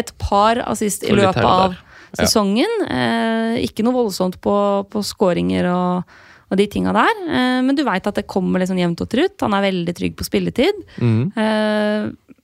[0.00, 1.76] et par assist i løpet av
[2.16, 2.72] sesongen.
[2.88, 3.04] Ja.
[3.04, 4.56] Eh, ikke noe voldsomt på,
[4.88, 7.24] på skåringer og, og de tinga der.
[7.28, 9.36] Eh, men du veit at det kommer liksom jevnt og trutt.
[9.44, 10.80] Han er veldig trygg på spilletid.
[11.04, 11.20] Mm.
[11.36, 12.38] Eh,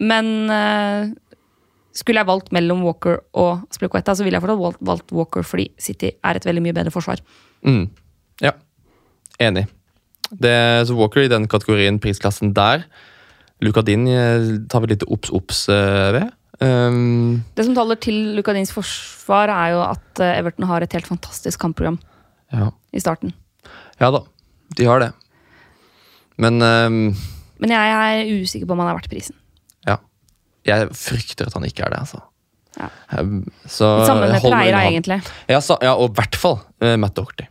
[0.00, 1.12] men eh,
[1.96, 5.70] skulle jeg valgt mellom Walker og Spliquetta, så ville jeg fortsatt valgt, valgt Walker fordi
[5.80, 7.22] City er et veldig mye bedre forsvar.
[7.66, 7.88] Mm.
[8.44, 8.54] Ja,
[9.42, 9.66] enig.
[10.30, 10.54] Det,
[10.86, 12.86] så Walker i den kategorien, prisklassen der.
[13.60, 16.30] Luka Din eh, tar vi litt obs-obs eh, ved.
[16.60, 21.08] Um, Det som taler til Lucadins forsvar, er jo at eh, Everton har et helt
[21.08, 21.98] fantastisk kampprogram
[22.52, 22.70] ja.
[22.92, 23.32] i starten.
[24.00, 24.22] ja da,
[24.76, 25.10] de har det.
[26.40, 27.16] Men um,
[27.60, 29.36] Men jeg er usikker på om han er verdt prisen.
[30.68, 32.20] Jeg frykter at han ikke er det, altså.
[32.78, 32.88] Ja.
[33.18, 34.82] Um, så Sammen med han.
[34.84, 35.20] egentlig.
[35.48, 37.48] Ja, så, ja, og i hvert fall eh, Matt Doherty.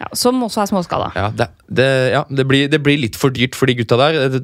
[0.00, 1.10] Ja, som også er småskala.
[1.14, 4.18] Ja, det, det, ja det, blir, det blir litt for dyrt for de gutta der.
[4.32, 4.42] Det,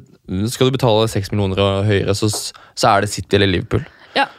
[0.53, 3.83] skal du betale seks millioner og høyere, så, så er det City eller Liverpool.
[4.15, 4.29] Ja.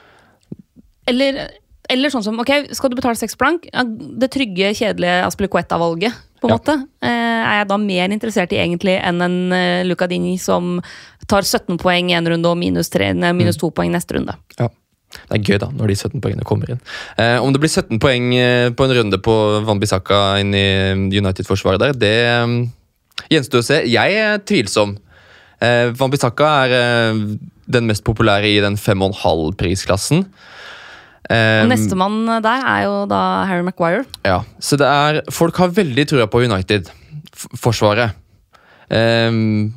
[1.10, 1.44] Eller,
[1.92, 3.68] eller sånn som, ok, skal du betale seks blank?
[4.22, 6.58] Det trygge, kjedelige Aspilicueta-valget, på en Ja.
[6.58, 6.74] måte.
[7.02, 10.80] Eh, er jeg da mer interessert i egentlig enn en uh, Lucadini som
[11.30, 14.34] tar 17 poeng en runde og minus, 3, nei, minus to poeng neste runde?
[14.58, 14.68] Ja.
[15.28, 16.78] Det er gøy da, når de 17 poengene kommer inn.
[17.20, 19.34] Eh, om det blir 17 poeng eh, på en runde på
[19.66, 22.54] Van Bissaka inn i United-forsvaret der, det eh,
[23.34, 23.82] gjenstår å se.
[23.92, 24.96] Jeg er tvilsom.
[25.60, 27.20] Eh, Van Bissaka er eh,
[27.76, 30.24] den mest populære i den 5,5-prisklassen.
[31.30, 34.04] Eh, Og Nestemann der er jo da Harry Maguire.
[34.26, 38.18] Ja, så det er Folk har veldig trua på United-forsvaret.
[38.92, 39.72] Um,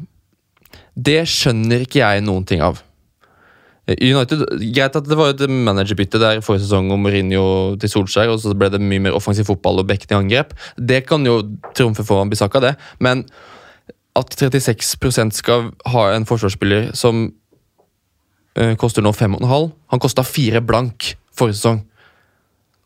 [0.95, 2.81] det skjønner ikke jeg noen ting av.
[3.87, 8.31] Eh, United, Greit at det var et managerbytte der forrige sesong om Mourinho til Solskjær,
[8.33, 10.55] og så ble det mye mer offensiv fotball og bekken i angrep.
[10.75, 11.41] Det kan jo
[11.77, 12.75] trumfe foran Bisaka, det.
[12.99, 13.25] Men
[14.15, 17.27] at 36% skal ha en forsvarsspiller som
[18.57, 21.83] uh, koster nå 5,5 Han kosta fire blank forrige sesong.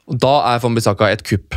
[0.09, 1.55] Og Da er Van Bissaka et kupp.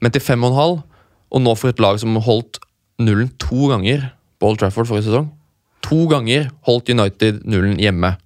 [0.00, 0.84] Men til 5,5, og
[1.30, 2.60] og nå for et lag som holdt
[3.02, 5.32] nullen to ganger på Old Trafford forrige sesong
[5.86, 8.16] To ganger holdt United nullen hjemme.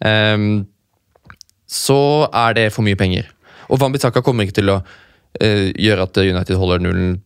[0.00, 0.66] Um,
[1.68, 3.26] så er det for mye penger.
[3.68, 7.18] Og Van Bissaka kommer ikke til å uh, gjøre at United holder nullen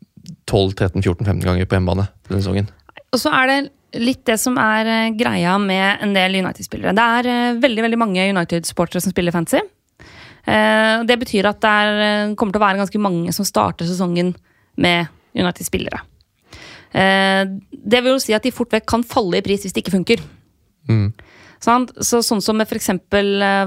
[0.50, 2.70] 12-13-14-15 ganger på hjemmebane denne sesongen.
[3.14, 3.58] Og så er det
[4.02, 6.94] litt det som er eh, greia med en del United-spillere.
[6.94, 9.62] Det er eh, veldig veldig mange United-sportere som spiller fancy.
[10.46, 11.74] Eh, Det betyr at det
[12.04, 14.34] eh, kommer til å være ganske mange som starter sesongen
[14.80, 16.00] med United-spillere.
[16.92, 19.84] Eh, Det vil jo si at de fort vekk kan falle i pris hvis det
[19.84, 20.22] ikke funker.
[20.88, 21.12] Mm.
[21.60, 22.88] Så, sånn som med f.eks.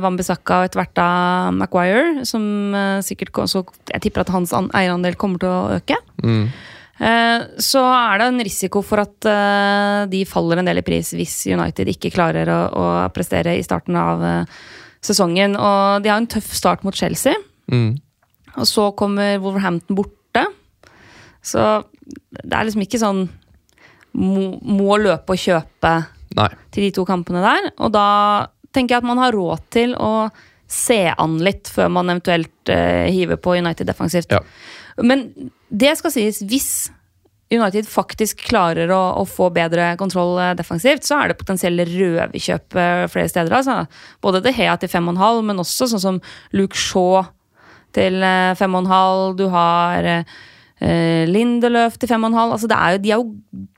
[0.01, 2.73] Wambisaka og etter hvert da Maguire, som
[3.05, 3.61] sikkert også,
[3.93, 5.97] Jeg tipper at hans an- eierandel kommer til å øke.
[6.23, 6.47] Mm.
[7.61, 11.87] Så er det en risiko for at de faller en del i pris hvis United
[11.93, 14.47] ikke klarer å, å prestere i starten av
[15.03, 15.57] sesongen.
[15.59, 17.35] Og de har en tøff start mot Chelsea,
[17.71, 17.93] Mm.
[18.57, 20.43] og så kommer Wolverhampton borte.
[21.43, 21.83] Så
[22.43, 23.21] det er liksom ikke sånn
[24.13, 25.93] må, må løpe og kjøpe
[26.37, 26.49] Nei.
[26.71, 27.71] til de to kampene der.
[27.79, 30.29] Og da tenker jeg at man har råd til å
[30.67, 34.31] se an litt før man eventuelt uh, hiver på United defensivt.
[34.33, 34.39] Ja.
[35.01, 36.69] Men det skal sies, hvis
[37.53, 42.79] United faktisk klarer å, å få bedre kontroll eh, defensivt, så er det potensielle røverkjøp
[42.79, 43.55] eh, flere steder.
[43.59, 43.77] Altså.
[44.23, 46.19] Både De Hea til 5,5, men også sånn som
[46.55, 47.23] Luke Shaw
[47.95, 49.37] til eh, 5,5.
[49.39, 50.33] Du har eh,
[50.81, 52.41] eh, Lindeløf til 5,5.
[52.43, 53.29] Altså, de er jo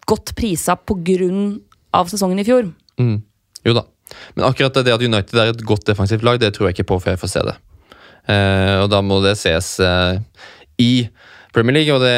[0.09, 0.77] godt prisa
[1.95, 2.71] av sesongen i fjor.
[2.99, 3.19] Mm.
[3.65, 3.85] Jo da.
[4.35, 6.99] Men akkurat det at United er et godt defensivt lag, det tror jeg ikke på
[7.03, 7.55] før jeg får se det.
[8.31, 10.17] Eh, og da må det ses eh,
[10.81, 11.07] i
[11.55, 12.15] Premier League, og det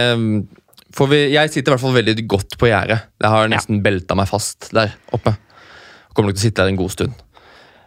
[0.98, 3.00] får vi Jeg sitter i hvert fall veldig godt på gjerdet.
[3.22, 5.36] Jeg har nesten belta meg fast der oppe.
[6.14, 7.14] Kommer nok til å sitte der en god stund.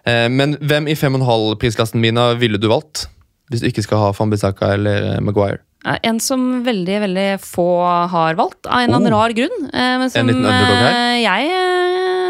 [0.09, 3.09] Eh, men hvem i 5,5-prisklassen Mina ville du valgt?
[3.51, 5.59] Hvis du ikke skal ha Fambisaka eller eh, Maguire?
[5.85, 7.65] Ja, En som veldig veldig få
[8.13, 9.17] har valgt, av en eller annen Oh.
[9.19, 9.65] rar grunn.
[9.73, 11.51] eh, Men som eh, jeg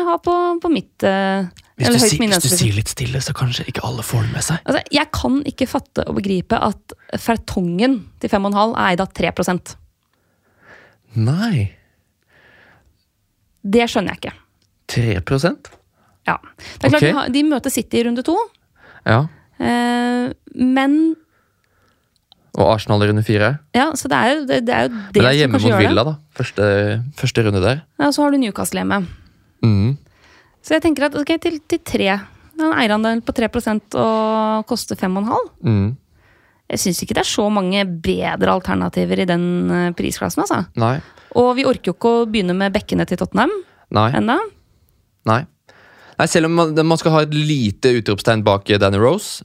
[0.06, 3.66] har på, på mitt eh, Hvis du, si, hvis du sier litt stille, så kanskje
[3.68, 4.62] ikke alle får det med seg.
[4.64, 9.34] Altså, jeg kan ikke fatte og begripe at Fertongen til 5,5 er eid av 3
[11.18, 11.70] Nei.
[13.60, 14.36] Det skjønner jeg ikke.
[14.90, 15.16] 3
[16.26, 16.36] Ja.
[16.36, 17.08] Det er klart, okay.
[17.08, 18.36] de, har, de møter City i runde to,
[19.06, 19.26] Ja.
[19.58, 21.16] eh, men
[22.58, 23.58] Og Arsenal i runde fire.
[23.74, 25.78] Ja, så det er jo det, det, er jo det, Men det er hjemme mot.
[25.78, 26.14] Villa, da.
[26.34, 26.64] Første,
[27.16, 27.82] første runde der.
[27.98, 29.06] Ja, og så har du Newcastle hjemme.
[29.62, 29.96] Mm.
[30.62, 32.20] Så jeg tenker at ok, til, til tre
[32.60, 35.30] En eierandel på 3% og koster 5,5.
[35.64, 35.96] Mm.
[36.70, 40.44] Jeg syns ikke det er så mange bedre alternativer i den eh, prisklassen.
[40.44, 40.62] altså.
[40.80, 40.98] Nei.
[41.38, 43.52] Og vi orker jo ikke å begynne med bekkene til Tottenham
[43.94, 44.08] Nei.
[44.18, 44.38] ennå.
[45.30, 45.42] Nei.
[46.20, 49.44] Nei, selv om man, man skal ha et lite utropstegn bak Danny Rose.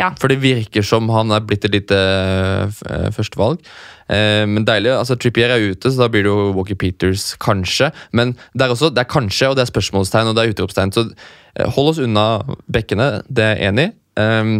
[0.00, 0.08] Ja.
[0.16, 3.60] For det virker som han er blitt et lite eh, eh, førstevalg.
[4.12, 4.90] Uh, men deilig.
[4.92, 7.88] altså Trippier er ute, så da blir det jo Walker Peters, kanskje.
[8.12, 10.92] Men det er også, det er kanskje, og det er spørsmålstegn og det er utropstegn.
[10.92, 12.26] Så uh, hold oss unna
[12.72, 13.94] bekkene, det er jeg enig i.
[14.20, 14.54] Um,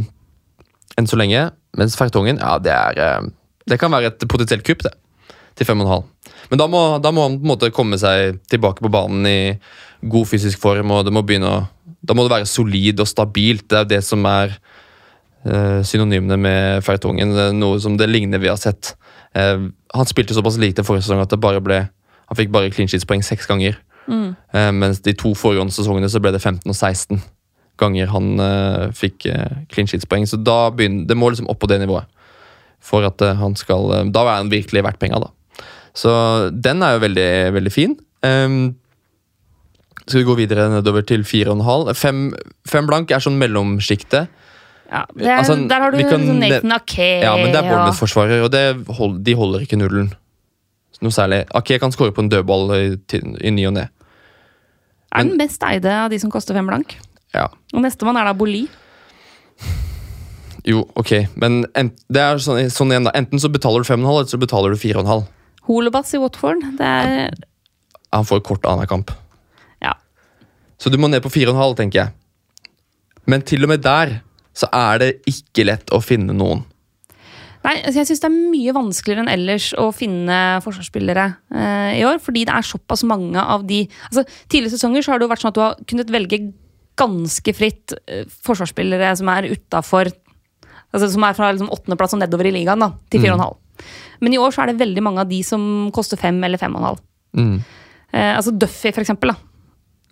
[0.98, 1.46] enn så lenge.
[1.78, 3.30] Mens Fertongen, ja, det er eh,
[3.68, 4.92] Det kan være et potensielt kupp, det.
[5.56, 6.02] Til 5,5.
[6.50, 9.54] Men da må, da må han på en måte komme seg tilbake på banen i
[10.02, 11.62] god fysisk form, og det må begynne å
[12.02, 13.68] Da må det være solid og stabilt.
[13.70, 14.56] Det er det som er
[15.46, 17.30] eh, synonymene med Fertongen.
[17.38, 18.96] Er Noe som det ligner vi har sett.
[19.38, 21.84] Eh, han spilte såpass lite forrige sesong at det bare ble
[22.32, 23.76] Han fikk bare clean sheets-poeng seks ganger.
[24.52, 27.20] Eh, mens de to foregående sesongene så ble det 15 og 16
[27.80, 30.26] ganger han uh, fikk uh, clean sheets-poeng.
[30.28, 32.08] Så da begynner, det må liksom opp på det nivået.
[32.82, 35.58] For at uh, han skal Da er han virkelig verdt penga, da.
[35.94, 36.12] Så
[36.52, 37.96] den er jo veldig, veldig fin.
[38.24, 38.74] Um,
[40.06, 41.92] skal vi gå videre nedover til 4,5?
[41.98, 42.22] Fem,
[42.68, 44.30] fem blank er sånn mellomsjiktet.
[44.92, 47.06] Ja, er, Altså, der har du kan sånn Nathan Ake.
[47.22, 48.64] Ja, men det er og- Bournemouth-forsvarer, og det
[48.98, 50.12] hold, de holder ikke nullen.
[51.02, 51.46] Noe særlig.
[51.54, 52.96] Ake kan skåre på en dødball i,
[53.42, 53.88] i ny og ne.
[55.12, 56.96] Er den best eide av de som koster fem blank.
[57.32, 57.48] Ja.
[57.72, 58.66] Og nestemann er da Boli.
[60.68, 63.14] Jo, ok, men en, det er sånn, sånn igjen da.
[63.18, 65.24] Enten så betaler du 5,5, eller så betaler du 4,5.
[65.66, 66.62] Holebas i Watford.
[66.78, 67.34] Det er
[68.12, 69.14] Han får kort annenhver kamp.
[69.82, 69.96] Ja.
[70.78, 72.12] Så du må ned på 4,5, tenker jeg.
[73.26, 74.20] Men til og med der
[74.54, 76.66] så er det ikke lett å finne noen.
[77.62, 82.02] Nei, altså jeg syns det er mye vanskeligere enn ellers å finne forsvarsspillere eh, i
[82.06, 82.18] år.
[82.22, 85.44] Fordi det er såpass mange av de altså Tidligere sesonger så har det jo vært
[85.44, 86.40] sånn at du har kunnet velge
[86.98, 90.12] ganske fritt eh, forsvarsspillere som er utafor
[90.92, 93.54] altså Som er fra liksom åttendeplass og nedover i ligaen, da, til 4,5.
[94.20, 95.62] Men i år så er det veldig mange av de som
[95.94, 96.98] koster 5 eller 5,5.
[97.40, 97.54] Mm.
[98.12, 99.38] Eh, altså Duffy, for eksempel, da,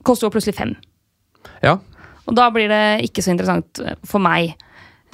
[0.08, 0.72] koster jo plutselig 5.
[1.66, 1.76] Ja,
[2.24, 4.54] Og da blir det ikke så interessant eh, for meg.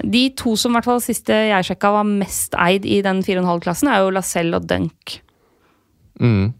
[0.04, 3.90] De to som i hvert fall siste jeg sjekka var mest eid i den 4,5-klassen,
[3.90, 5.18] er jo Lacelle og Dunk.
[6.20, 6.54] mm.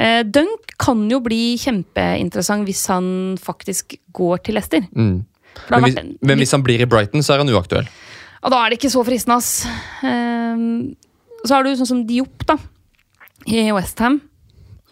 [0.00, 4.86] Eh, Dunk kan jo bli kjempeinteressant hvis han faktisk går til Leicester.
[4.96, 5.18] Mm.
[5.68, 7.88] Men, hvis, en- men hvis han blir i Brighton, så er han uaktuell.
[8.40, 9.66] Ja, da er det ikke så fristende, ass.
[10.00, 10.62] Eh,
[11.44, 12.56] så har du sånn som Diop, da.
[13.50, 14.20] I Westham.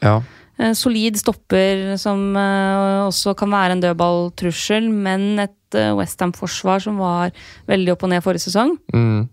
[0.05, 0.19] Ja.
[0.59, 6.99] Eh, solid stopper som eh, også kan være en dødballtrussel, men et eh, Westham-forsvar som
[7.01, 7.31] var
[7.71, 8.75] veldig opp og ned forrige sesong.
[8.93, 9.29] Mm.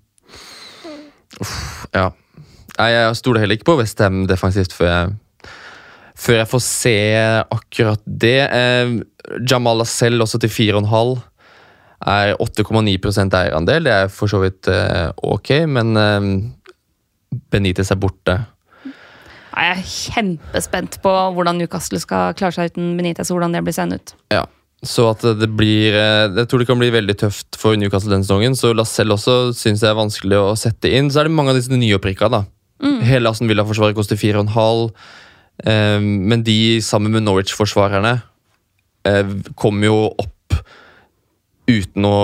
[1.42, 1.56] Uff,
[1.96, 2.10] ja.
[2.78, 5.14] Nei, jeg stoler heller ikke på Westham defensivt før jeg,
[6.16, 6.98] før jeg får se
[7.52, 8.40] akkurat det.
[8.48, 8.98] Eh,
[9.50, 11.16] Jamal Lascelles også til 4,5
[12.06, 13.88] er 8,9% eierandel.
[13.88, 16.28] Det er for så vidt eh, ok, men eh,
[17.52, 18.38] Benitez er borte.
[19.56, 23.30] Jeg er kjempespent på hvordan Newcastle skal klare seg uten Benitez.
[23.32, 24.16] og hvordan det blir seende ut.
[24.34, 24.44] Ja,
[24.86, 28.28] så at det blir eh, Jeg tror det kan bli veldig tøft for Newcastle denne
[28.28, 28.58] sesongen.
[28.60, 31.12] Så Lascelles også syns jeg er vanskelig å sette inn.
[31.12, 32.46] Så er det mange av disse nyopprykka, da.
[33.08, 34.92] Hele Aston Villa-forsvaret koster 4,5.
[35.64, 38.18] Eh, men de sammen med Norwich-forsvarerne
[39.06, 40.32] kom kommer jo opp
[41.70, 42.18] uten å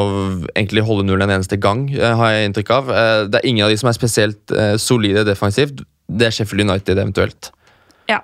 [0.54, 2.92] egentlig holde nullen en eneste gang, eh, har jeg inntrykk av.
[2.92, 5.82] Eh, det er ingen av de som er spesielt eh, solide defensivt.
[6.08, 7.52] Det er Sheffield United eventuelt.
[8.10, 8.20] Ja.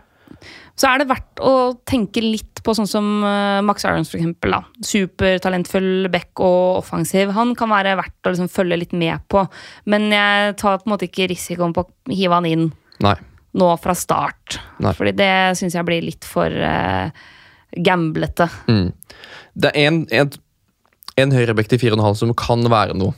[0.77, 4.59] Så er det verdt å tenke litt på sånn som eh, Max Irons, eksempel.
[4.85, 7.33] Supertalentfull back og offensiv.
[7.37, 9.47] Han kan være verdt å liksom følge litt med på,
[9.89, 12.69] men jeg tar på en måte ikke risikoen på å hive han inn
[13.03, 13.13] Nei.
[13.57, 14.59] Nå fra start.
[14.83, 14.93] Nei.
[14.97, 17.09] Fordi det syns jeg blir litt for uh,
[17.77, 18.47] gamblete.
[18.69, 18.91] Mm.
[19.57, 20.29] Det er en, en,
[21.17, 23.15] en høyrebekk til 4,5 som kan være noe.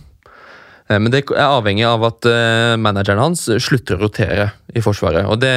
[0.89, 5.27] Eh, Men det er avhengig av at eh, manageren hans slutter å rotere i Forsvaret.
[5.29, 5.53] Og det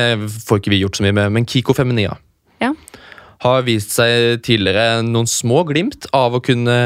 [0.46, 2.18] får ikke vi gjort så mye med, men Kiko Feminia
[2.62, 2.72] Ja.
[3.46, 6.76] har vist seg tidligere noen små glimt av å kunne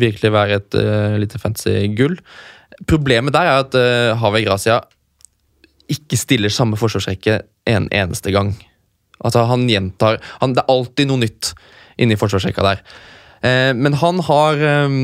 [0.00, 2.14] virkelig være et uh, lite fancy gull.
[2.88, 4.78] Problemet der er at uh, Havey Gracia
[5.92, 8.52] ikke stiller samme forsvarsrekke en eneste gang.
[9.24, 11.52] Altså Han gjentar han, Det er alltid noe nytt
[11.98, 12.82] inni forsvarsrekka der.
[13.42, 14.98] Eh, men han har eh,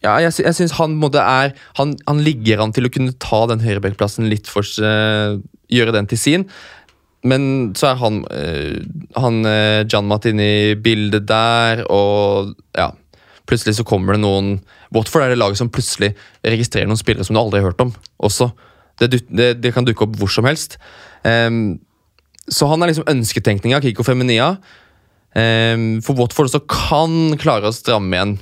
[0.00, 3.42] ja, jeg, jeg syns han, måtte er, han, han ligger an til å kunne ta
[3.50, 5.36] den høyrebekkplassen litt for eh,
[5.68, 6.46] gjøre den til sin.
[7.26, 7.42] Men
[7.76, 8.80] så er han, eh,
[9.20, 12.92] han eh, Gian Martin i bildet der, og ja
[13.50, 14.60] Plutselig så kommer det noen
[14.94, 16.12] Watford er det laget som plutselig
[16.46, 17.90] registrerer noen spillere som du aldri har hørt om.
[18.22, 18.46] også.
[19.00, 20.76] Det, det, det kan dukke opp hvor som helst.
[21.24, 21.78] Um,
[22.50, 24.52] så han er liksom ønsketenkninga, Kiko Feminia.
[25.32, 28.36] Um, for Watford også kan klare å stramme igjen.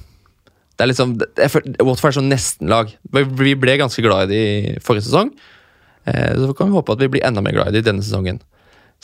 [0.79, 1.49] Det er liksom, det-
[1.85, 2.95] Watford er sånn nestenlag.
[3.13, 5.33] Vi ble ganske glad i det i forrige sesong.
[6.09, 8.05] Uh, så kan vi håpe at vi blir enda mer glad i det i denne
[8.07, 8.41] sesongen.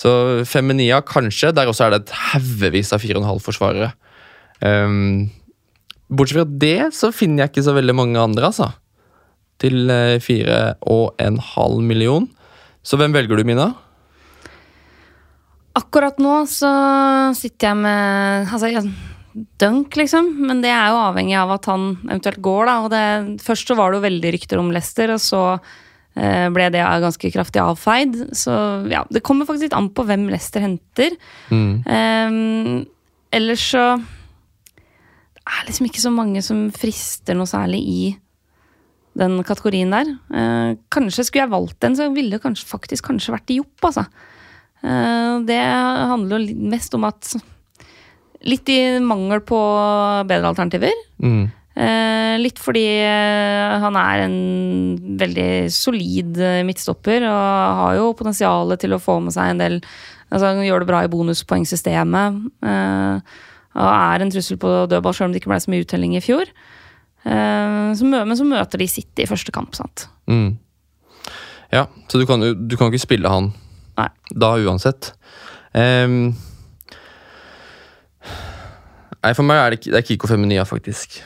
[0.01, 0.11] Så
[0.51, 1.53] Feminia kanskje.
[1.55, 3.93] Der også er det et haugevis av 4,5-forsvarere.
[4.65, 5.29] Um,
[6.09, 8.73] bortsett fra det så finner jeg ikke så veldig mange andre, altså.
[9.65, 12.29] Til eh, 4,5 million.
[12.85, 13.71] Så hvem velger du, Mina?
[15.75, 16.71] Akkurat nå så
[17.35, 18.85] sitter jeg med altså,
[19.59, 20.29] Dunk, liksom.
[20.47, 22.77] Men det er jo avhengig av at han eventuelt går, da.
[22.85, 26.69] Og det, først så var det jo veldig rykter om Leicester, og så eh, ble
[26.75, 28.21] det ganske kraftig avfeid.
[28.37, 28.55] Så
[28.93, 31.17] ja, det kommer faktisk litt an på hvem Leicester henter.
[31.51, 31.83] Mm.
[31.89, 32.85] Um,
[33.35, 33.87] ellers så
[35.35, 37.99] Det er liksom ikke så mange som frister noe særlig i
[39.19, 40.13] den kategorien der.
[40.35, 44.07] Eh, kanskje skulle jeg valgt den, så ville det kanskje, faktisk kanskje vært Jopp, altså.
[44.85, 47.35] Eh, det handler jo mest om at
[48.45, 49.57] Litt i mangel på
[50.29, 50.93] bedre alternativer.
[51.17, 51.47] Mm.
[51.81, 54.35] Eh, litt fordi han er en
[55.17, 56.37] veldig solid
[56.69, 59.79] midtstopper og har jo potensialet til å få med seg en del
[60.29, 62.45] altså Han gjør det bra i bonuspoengsystemet.
[63.81, 66.25] Og er en trussel på dødball, selv om det ikke ble så mye uttelling i
[66.29, 66.53] fjor.
[67.25, 70.07] Eh, men så møter de City i første kamp, sant.
[70.31, 70.57] Mm.
[71.75, 73.51] Ja, så du kan du kan ikke spille han
[73.99, 74.09] Nei.
[74.31, 75.13] da uansett.
[75.75, 76.35] Um,
[79.25, 81.19] nei, for meg er det, det er Kiko Feminia, faktisk.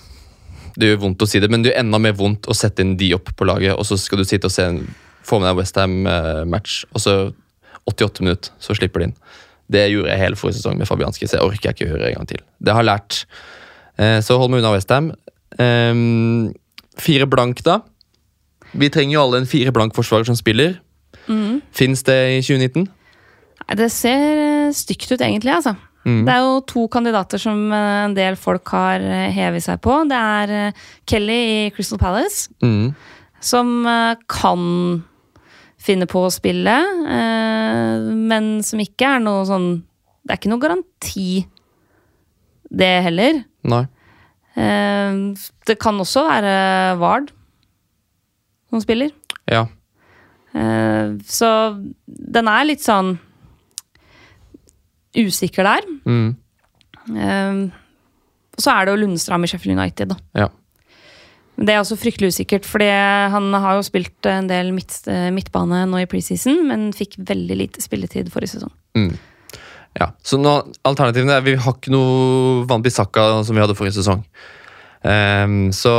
[0.79, 2.97] Det gjør vondt å si det, men det gjør enda mer vondt å sette inn
[3.01, 4.81] de opp på laget, og så skal du sitte og se en,
[5.27, 7.19] få med deg Westham-match, og så
[7.91, 9.17] 88 minutter, så slipper de inn.
[9.69, 12.21] Det gjorde jeg hele forrige sesong med Fabianski, så jeg orker jeg ikke høre en
[12.21, 12.45] gang til.
[12.65, 13.25] Det har lært.
[14.01, 15.11] Eh, så hold meg unna Westham.
[15.59, 16.53] Um,
[16.99, 17.81] fire blank, da.
[18.79, 20.77] Vi trenger jo alle en fire blank forsvarer som spiller.
[21.29, 21.61] Mm.
[21.75, 22.87] Fins det i 2019?
[23.69, 25.53] Nei, Det ser eh, stygt ut, egentlig.
[25.55, 25.75] altså.
[26.07, 26.23] Mm.
[26.25, 29.97] Det er jo to kandidater som eh, en del folk har eh, hevet seg på.
[30.09, 30.73] Det er
[31.09, 32.95] Kelly i Crystal Palace, Mm.
[33.41, 33.87] som
[34.29, 35.03] kan
[35.79, 36.75] finne på å spille,
[38.29, 39.69] men som ikke er noe sånn
[40.27, 41.47] Det er ikke noe garanti,
[42.69, 43.39] det heller.
[43.65, 43.87] Nei.
[44.59, 45.19] Eh,
[45.69, 47.31] Det kan også være Vard
[48.71, 49.13] som spiller.
[49.49, 49.67] Ja.
[50.55, 51.51] Eh, Så
[52.07, 53.17] den er litt sånn
[55.19, 55.87] usikker der.
[56.07, 56.37] Mm.
[57.17, 57.61] Eh,
[58.59, 60.19] så er det jo Lundstrand i Sheffield United, da.
[60.45, 60.49] Ja.
[61.59, 62.87] Det er også fryktelig usikkert, fordi
[63.33, 64.95] han har jo spilt en del midt,
[65.35, 68.71] midtbane nå i preseason, men fikk veldig lite spilletid forrige sesong.
[68.95, 69.17] Mm.
[69.99, 70.13] Ja.
[70.23, 70.53] Så nå,
[70.87, 74.23] alternativene er Vi har ikke noe Van Bissaka som vi hadde forrige sesong.
[75.03, 75.93] Um, så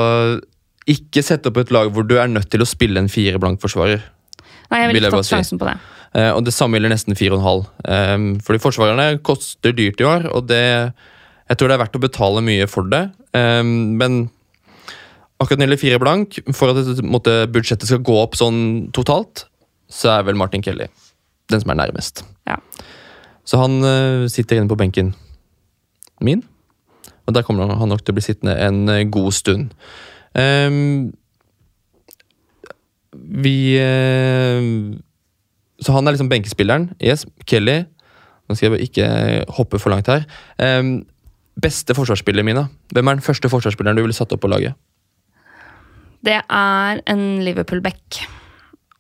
[0.90, 3.62] ikke sett opp et lag hvor du er nødt til å spille en fire blank
[3.62, 4.02] forsvarer.
[4.70, 5.36] Nei, jeg Vil ikke ta tatt si.
[5.36, 5.78] sjansen på det.
[6.16, 7.64] Uh, og det samme gjelder nesten 4,5.
[7.86, 10.66] Um, fordi forsvarerne koster dyrt i år, og det
[11.50, 13.08] Jeg tror det er verdt å betale mye for det.
[13.34, 14.20] Um, men
[15.42, 18.92] akkurat når det gjelder fire blank, for at det, måtte, budsjettet skal gå opp sånn
[18.94, 19.48] totalt,
[19.90, 20.86] så er vel Martin Kelly
[21.50, 22.24] den som er nærmest.
[22.50, 22.60] Ja.
[23.50, 25.14] Så han eh, sitter inne på benken
[26.22, 26.44] min,
[27.26, 29.74] og der kommer han nok til å bli sittende en eh, god stund.
[30.38, 31.10] Um,
[33.10, 34.68] vi eh,
[35.82, 36.92] Så han er liksom benkespilleren.
[37.02, 37.82] Yes, Kelly.
[38.46, 39.08] Nå skal jeg ikke
[39.58, 40.28] hoppe for langt her.
[40.62, 41.00] Um,
[41.60, 42.68] beste forsvarsspiller, Mina.
[42.94, 44.78] Hvem er den første forsvarsspilleren du ville satt opp på laget?
[46.26, 48.20] Det er en Liverpool-back.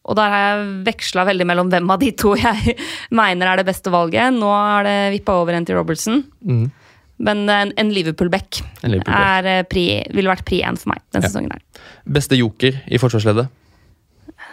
[0.09, 2.75] Og der har jeg veksla veldig mellom hvem av de to jeg
[3.21, 4.33] mener er det beste valget.
[4.35, 6.23] Nå har det vippa over en til Robertson.
[6.41, 6.67] Mm.
[7.29, 9.79] Men en, en Liverpool-back er eh,
[10.15, 11.31] ville vært pri én for meg denne Ja.
[11.33, 11.51] sesongen.
[11.51, 11.87] her.
[12.07, 13.49] Beste joker i forsvarsleddet?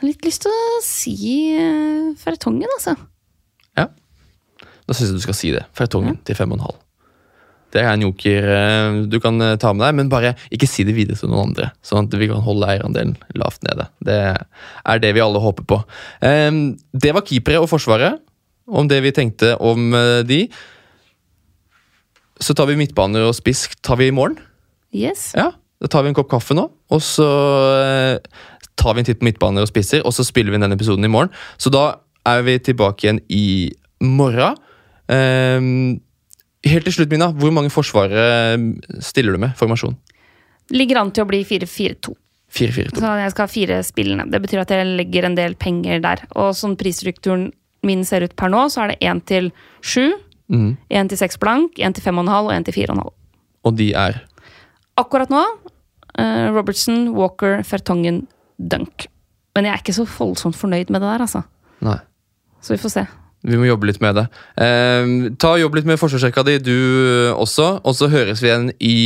[0.03, 1.15] Litt lyst til å si
[1.57, 2.97] uh, Fertongen, altså.
[3.79, 3.87] Ja.
[4.87, 5.63] Da syns jeg du skal si det.
[5.79, 6.75] Fertongen til 5,5.
[7.75, 10.85] Det er en joker eh, du kan eh, ta med deg, men bare ikke si
[10.87, 11.73] det videre til noen andre.
[11.85, 13.89] Sånn at vi kan holde eierandelen lavt nede.
[14.07, 15.81] Det er det vi alle håper på.
[16.25, 18.23] Ehm, Det var keepere og forsvaret.
[18.67, 20.41] Om det vi tenkte om eh, de.
[22.43, 24.39] Så tar vi midtbaner og spiss tar vi i morgen.
[24.95, 25.33] Yes.
[25.37, 25.51] Ja,
[25.83, 27.27] Da tar vi en kopp kaffe nå, og så
[28.81, 31.11] tar vi en titt på midtbaner og spisser, og så spiller vi denne episoden i
[31.13, 31.29] morgen.
[31.61, 34.57] Så da er vi tilbake igjen i morgen.
[36.67, 38.57] Helt til slutt, Mina, hvor mange forsvarere
[39.05, 39.55] stiller du med?
[39.59, 39.97] Formasjon?
[40.75, 42.15] Ligger an til å bli 4-4-2.
[42.57, 42.99] 4-4-2.
[43.03, 44.27] Så jeg skal ha fire spillene.
[44.31, 46.25] Det betyr at jeg legger en del penger der.
[46.39, 47.49] Og sånn prisstrukturen
[47.87, 49.53] min ser ut per nå, så er det én til
[49.83, 50.13] sju,
[50.49, 50.77] Mhm.
[50.91, 52.97] én til seks blank, én til fem og en halv og én til fire og
[52.97, 53.13] en halv.
[53.65, 54.21] Og de er
[54.97, 55.43] Akkurat nå
[56.19, 58.27] eh, Robertson, Walker, Fertongen,
[58.59, 59.09] Dunk.
[59.55, 61.45] Men jeg er ikke så voldsomt fornøyd med det der, altså.
[61.83, 61.99] Nei.
[62.63, 63.07] Så vi får se.
[63.47, 64.27] Vi må jobbe litt med det.
[64.63, 66.77] Eh, ta Jobb litt med forsvarsrekka di, du
[67.37, 67.81] også.
[67.85, 68.99] Og så høres vi igjen i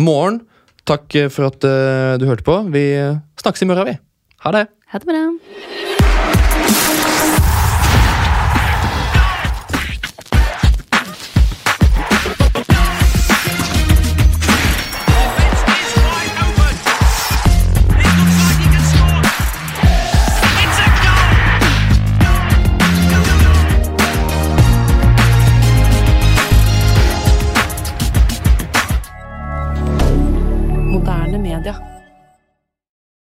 [0.00, 0.42] morgen.
[0.84, 2.58] Takk for at uh, du hørte på.
[2.68, 2.84] Vi
[3.40, 3.96] snakkes i morgen, vi.
[4.44, 4.66] Ha det.
[4.92, 6.13] Ha det bra.